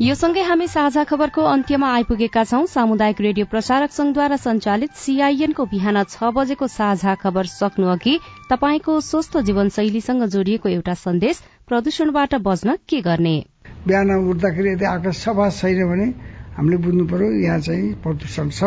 यो 0.00 0.14
सँगै 0.16 0.42
हामी 0.42 0.66
साझा 0.68 1.04
खबरको 1.06 1.42
अन्त्यमा 1.46 1.88
आइपुगेका 1.94 2.44
छौं। 2.44 2.66
सामुदायिक 2.66 3.20
रेडियो 3.20 3.46
प्रसारक 3.46 3.90
संघद्वारा 3.92 4.36
संचालित 4.42 4.98
सीआईएनको 4.98 5.64
बिहान 5.70 6.02
छ 6.04 6.34
बजेको 6.34 6.66
साझा 6.68 7.14
खबर 7.22 7.46
सक्नु 7.54 7.86
अघि 7.88 8.18
तपाईँको 8.50 9.00
स्वस्थ 9.00 9.38
जीवनशैलीसँग 9.46 10.26
जोडिएको 10.34 10.68
एउटा 10.68 10.94
सन्देश 11.00 11.42
प्रदूषणबाट 11.68 12.34
बच्न 12.42 12.76
के 12.88 13.00
गर्ने? 13.00 13.36
बिहान 13.86 14.10
उठ्दाखेरि 14.10 14.72
यदि 14.72 14.84
आकाश 14.90 15.16
सफा 15.24 15.50
छैन 15.52 15.84
भने 15.88 16.06
हामीले 16.56 16.76
बुझ्नु 16.84 17.04
पर्यो 17.10 17.28
यहाँ 17.44 17.60
चाहिँ 17.66 17.92
प्रदूषण 18.02 18.48
छ 18.50 18.62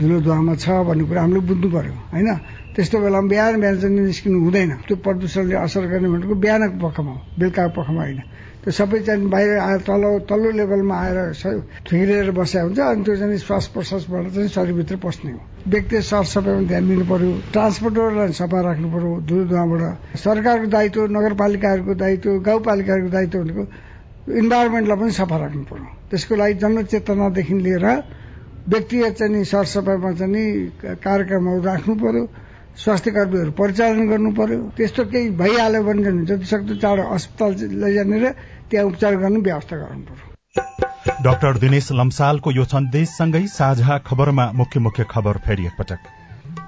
धुलो 0.00 0.20
धुवामा 0.24 0.54
छ 0.54 0.66
भन्ने 0.88 1.04
कुरा 1.04 1.20
हामीले 1.20 1.40
बुझ्नु 1.44 1.68
पर्यो 1.70 1.94
होइन? 2.14 2.28
त्यस्तो 2.74 2.96
बेलामा 3.04 3.28
बिहान 3.28 3.60
बिहान 3.60 3.76
चाहिँ 3.80 3.94
निस्किनु 4.00 4.38
हुँदैन। 4.44 4.70
त्यो 4.88 4.96
प्रदूषणले 5.04 5.54
असर 5.66 5.84
गर्ने 5.90 6.08
भनेको 6.08 6.34
बिहानको 6.34 6.76
पखमा 6.80 7.10
हो 7.10 7.20
बेलुकाको 7.38 7.72
पखमा 7.76 8.00
होइन। 8.00 8.20
त्यो 8.62 8.70
सबै 8.72 8.98
चाहिँ 9.04 9.28
बाहिर 9.28 9.58
आएर 9.58 9.80
तल 9.88 10.02
तल्लो 10.28 10.50
लेभलमा 10.56 10.96
आएर 10.96 11.18
थुइरेर 11.88 12.30
बसेको 12.30 12.64
हुन्छ 12.64 12.80
अनि 12.80 13.02
त्यो 13.04 13.16
चाहिँ 13.16 13.38
श्वास 13.44 13.66
प्रश्वासबाट 13.74 14.24
चाहिँ 14.32 14.48
शरीरभित्र 14.48 14.96
पस्ने 15.04 15.32
हो। 15.32 15.40
व्यक्ति 15.68 15.96
सरसफाइमा 16.00 16.62
ध्यान 16.68 16.88
दिनु 16.88 17.04
पर्यो 17.04 17.30
ट्रान्सपोर्टरलाई 17.52 18.32
सफा 18.40 18.60
राख्नु 18.60 18.88
पर्यो 18.94 19.10
धुलो 19.28 19.44
धुवाबाट। 19.50 20.16
सरकारको 20.16 20.66
दायित्व 20.70 21.00
नगरपालिकाहरूको 21.16 21.94
दायित्व 21.94 22.30
गाउँपालिकाहरूको 22.48 23.10
दायित्व 23.10 23.38
भनेको 23.42 23.64
इन्भाइरोमेन्टलाई 24.38 24.96
पनि 24.96 25.12
सफा 25.12 25.36
राख्नु 25.36 25.64
पर्यो। 25.70 25.88
त्यसको 26.10 26.34
लागि 26.36 26.54
जनचेतनादेखि 26.62 27.54
लिएर 27.66 27.86
व्यक्तिगत 28.68 29.12
चाहिँ 29.18 29.44
सरसफाइमा 29.44 30.12
चाहिँ 30.20 30.46
कार्यक्रमहरू 31.02 31.60
राख्नु 31.62 31.94
पर्यो 32.04 32.24
स्वास्थ्य 32.76 33.10
कर्मीहरू 33.10 33.50
परिचालन 33.58 34.08
गर्नु 34.08 34.30
पर्यो। 34.38 34.60
त्यस्तो 34.76 35.04
केही 35.10 35.30
भइहाल्यो 35.40 35.82
भने 35.82 36.24
जति 36.26 36.46
सक्दो 36.46 36.74
चाँडो 36.78 37.02
अस्पताल 37.14 37.50
लैजाने 37.82 38.18
र 38.20 38.26
त्यहाँ 38.70 38.86
उपचार 38.86 39.16
गर्ने 39.16 39.40
व्यवस्था 39.40 39.76
गर्नु 39.76 40.02
पर्यो। 40.06 40.26
डाक्टर 41.24 41.58
दिनेश 41.58 41.88
लम्सालको 41.92 42.50
यो 42.52 42.64
सन्देशसँगै 42.64 43.46
साझा 43.48 43.98
खबरमा 44.06 44.50
मुख्य 44.54 44.80
मुख्य 44.80 45.04
खबर 45.10 45.38
फेरि 45.46 45.66
एकपटक। 45.66 46.19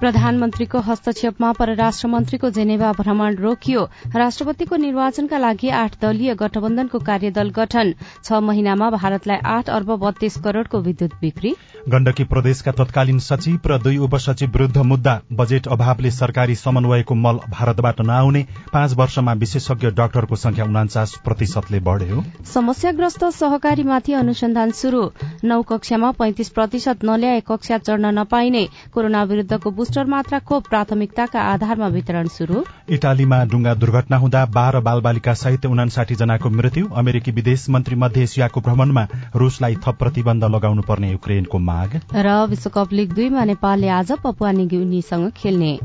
प्रधानमन्त्रीको 0.03 0.79
हस्तक्षेपमा 0.83 1.49
परराष्ट्र 1.55 2.07
मन्त्रीको 2.07 2.49
जेनेवा 2.51 2.91
भ्रमण 2.93 3.35
रोकियो। 3.39 3.81
राष्ट्रपतिको 4.15 4.75
निर्वाचनका 4.77 5.37
लागि 5.39 5.69
आठ 5.71 5.93
दलीय 6.01 6.33
गठबन्धनको 6.35 6.99
कार्यदल 7.01 7.49
गठन। 7.55 7.93
छ 8.23 8.39
महिनामा 8.43 8.89
भारतलाई 8.91 9.37
आठ 9.47 9.69
अर्ब 9.71 9.91
बत्तीस 9.97 10.35
करोड़को 10.43 10.81
विद्युत 10.81 11.13
बिक्री। 11.21 11.53
गण्डकी 11.89 12.23
प्रदेशका 12.25 12.71
तत्कालीन 12.73 13.19
सचिव 13.21 13.59
र 13.65 13.77
दुई 13.79 13.97
उपसचिव 13.99 14.49
विरूद्ध 14.49 14.83
मुद्दा 14.83 15.13
बजेट 15.33 15.67
अभावले 15.69 16.11
सरकारी 16.11 16.55
समन्वयको 16.57 17.15
मल 17.15 17.39
भारतबाट 17.49 18.01
नआउने। 18.01 18.43
पाँच 18.73 18.97
वर्षमा 18.97 19.33
विशेषज्ञ 19.39 19.91
डाक्टरको 19.93 20.35
संख्या 20.35 20.65
उनाचास 20.65 21.15
प्रतिशतले 21.23 21.79
बढ़्यो। 21.79 22.23
समस्याग्रस्त 22.53 23.23
सहकारीमाथि 23.39 24.13
अनुसन्धान 24.15 24.71
शुरू 24.73 25.01
नौ 25.45 25.61
कक्षामा 25.71 26.11
पैंतिस 26.19 26.49
प्रतिशत 26.51 27.03
नल्याए 27.05 27.39
कक्षा 27.47 27.77
चढ्न 27.79 28.13
नपाइने। 28.19 28.67
कोरोना 28.93 29.23
विरूद्धको 29.25 29.71
बुस्टर 29.93 30.09
मात्रा 30.09 30.37
खोप 30.39 30.67
प्राथमिकताका 30.67 31.41
आधारमा 31.47 31.87
वितरण 31.87 32.27
शुरू 32.27 32.63
इटालीमा 32.89 33.37
डुङ्गा 33.45 33.73
दुर्घटना 33.75 34.17
हुँदा 34.17 34.41
बाह्र 34.49 34.79
बालबालिका 34.81 35.33
सहित 35.33 35.65
उनासाठी 35.65 36.15
जनाको 36.15 36.49
मृत्यु। 36.49 36.87
अमेरिकी 36.97 37.31
विदेश 37.31 37.69
मन्त्री 37.69 37.95
मध्य 37.95 38.23
एसियाको 38.23 38.61
भ्रमणमा 38.61 39.07
रूसलाई 39.35 39.75
थप 39.85 39.97
प्रतिबन्ध 39.99 40.43
लगाउनु 40.49 40.81
पर्ने 40.81 41.11
युक्रेनको 41.11 41.59
माग। 41.61 41.99
र 42.17 42.45
विश्वकप 42.49 42.93
लीग 42.93 43.13
दुईमा 43.13 43.43
नेपालले 43.45 43.89
आज 43.93 44.11
पपुवा 44.23 44.51
निगिनीसँग 44.51 45.29
खेल्ने। 45.37 45.77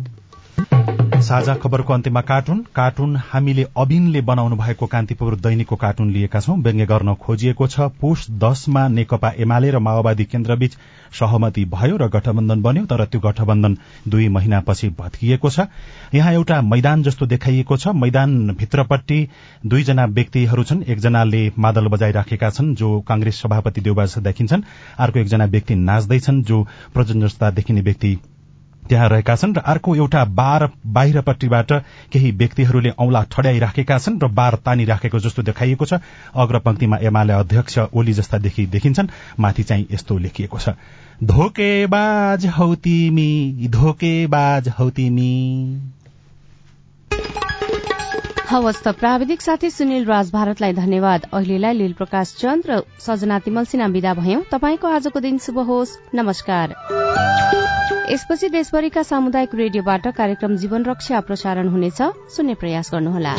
साझा 0.59 1.55
खबरको 1.55 1.93
अन्त्यमा 1.93 2.21
कार्टुन। 2.21 2.59
कार्टुन 2.75 3.17
हामीले 3.17 3.67
अबिनले 3.77 4.21
बनाउनु 4.21 4.57
भएको 4.57 4.87
कान्तिपुर 4.87 5.35
दैनिकको 5.37 5.77
कार्टुन 5.77 6.11
लिएका 6.11 6.41
छौं। 6.41 6.57
व्यङ्ग्य 6.63 6.87
गर्न 6.87 7.15
खोजिएको 7.15 7.67
छ। 7.67 7.81
पुष 8.01 8.31
दशमा 8.31 8.87
नेकपा 8.89 9.33
एमाले 9.39 9.71
र 9.71 9.79
माओवादी 9.79 10.25
केन्द्रबीच 10.25 10.77
सहमति 11.19 11.65
भयो 11.65 11.97
र 11.97 12.09
गठबन्धन 12.09 12.63
बन्यो 12.63 12.85
तर 12.87 13.05
त्यो 13.05 13.21
गठबन्धन 13.21 13.77
दुई 14.09 14.29
महिनापछि 14.29 14.89
भत्किएको 14.89 15.51
छ। 15.51 15.67
यहाँ 16.15 16.33
एउटा 16.33 16.61
मैदान 16.63 17.03
जस्तो 17.03 17.27
देखाइएको 17.27 17.77
छ। 17.77 17.89
मैदान 17.95 18.57
भित्रपट्टि 18.59 19.29
दुईजना 19.67 20.05
व्यक्तिहरू 20.05 20.65
छन्। 20.65 20.83
एकजनाले 20.83 21.53
मादल 21.59 21.89
बजाइराखेका 21.89 22.51
छन् 22.51 22.75
जो 22.75 23.01
कांग्रेस 23.01 23.43
सभापति 23.43 23.81
देउबा 23.81 24.07
देखिन्छन्। 24.23 24.63
अर्को 24.99 25.19
एकजना 25.19 25.45
व्यक्ति 25.45 25.75
नाच्दैछन् 25.75 26.43
जो 26.43 26.67
प्रजन 26.95 27.27
जस्ता 27.27 27.51
देखिने 27.51 27.81
व्यक्ति 27.81 28.19
त्यहाँ 28.89 29.09
रहेका 29.09 29.37
छन् 29.37 29.55
र 29.55 29.61
अर्को 29.67 29.95
एउटा 29.97 30.25
बार 30.25 30.69
बाहिरपट्टिबाट 30.87 31.73
केही 32.13 32.31
व्यक्तिहरूले 32.33 32.91
औंला 32.99 33.23
ठड्याइराखेका 33.33 33.99
छन् 33.99 34.19
र 34.23 34.29
बार 34.33 34.55
तानिराखेको 34.65 35.19
जस्तो 35.19 35.43
देखाइएको 35.43 35.85
छ। 35.85 36.01
अग्रपंक्तिमा 36.35 36.97
एमाले 37.03 37.33
अध्यक्ष 37.33 37.79
ओली 37.95 38.13
जस्ता 38.13 38.39
देखि 38.39 38.67
देखिन्छन्। 38.67 39.09
माथि 39.41 39.63
चाहिँ 39.63 39.87
यस्तो 39.91 40.19
लेखिएको 40.19 40.59
छ। 40.59 40.75
धोकेबाज 41.25 42.47
हौ 42.47 42.75
तिमी 42.75 43.69
धोकेबाज 43.71 44.69
हौ 44.79 44.91
तिमी। 44.91 45.33
हवस् 48.51 48.83
त 48.85 48.89
प्राविधिक 48.89 49.43
साथी 49.43 49.71
सुनिल 49.71 50.05
राज 50.05 50.31
भारतलाई 50.33 50.73
धन्यवाद। 50.73 51.27
अहिलेलाई 51.33 51.73
लील 51.73 51.93
प्रकाश 51.93 52.35
चन्द 52.39 52.71
र 52.71 52.81
सजना 53.01 53.39
तिमल 53.39 53.65
सिन्हा 53.65 53.89
विदा 53.89 54.15
भयौं। 54.15 54.43
तपाईँको 54.51 54.89
आजको 54.89 55.21
दिन 55.21 55.39
शुभ 55.39 55.59
होस्। 55.69 55.99
नमस्कार। 56.15 57.58
यसपछि 58.11 58.49
देशभरिका 58.49 59.03
सामुदायिक 59.03 59.55
रेडियोबाट 59.55 60.07
कार्यक्रम 60.17 60.57
जीवन 60.57 60.85
रक्षा 60.85 61.21
प्रसारण 61.21 61.69
हुनेछ। 61.69 62.03
सुन्ने 62.37 62.55
प्रयास 62.55 62.91
गर्नुहोला। 62.95 63.35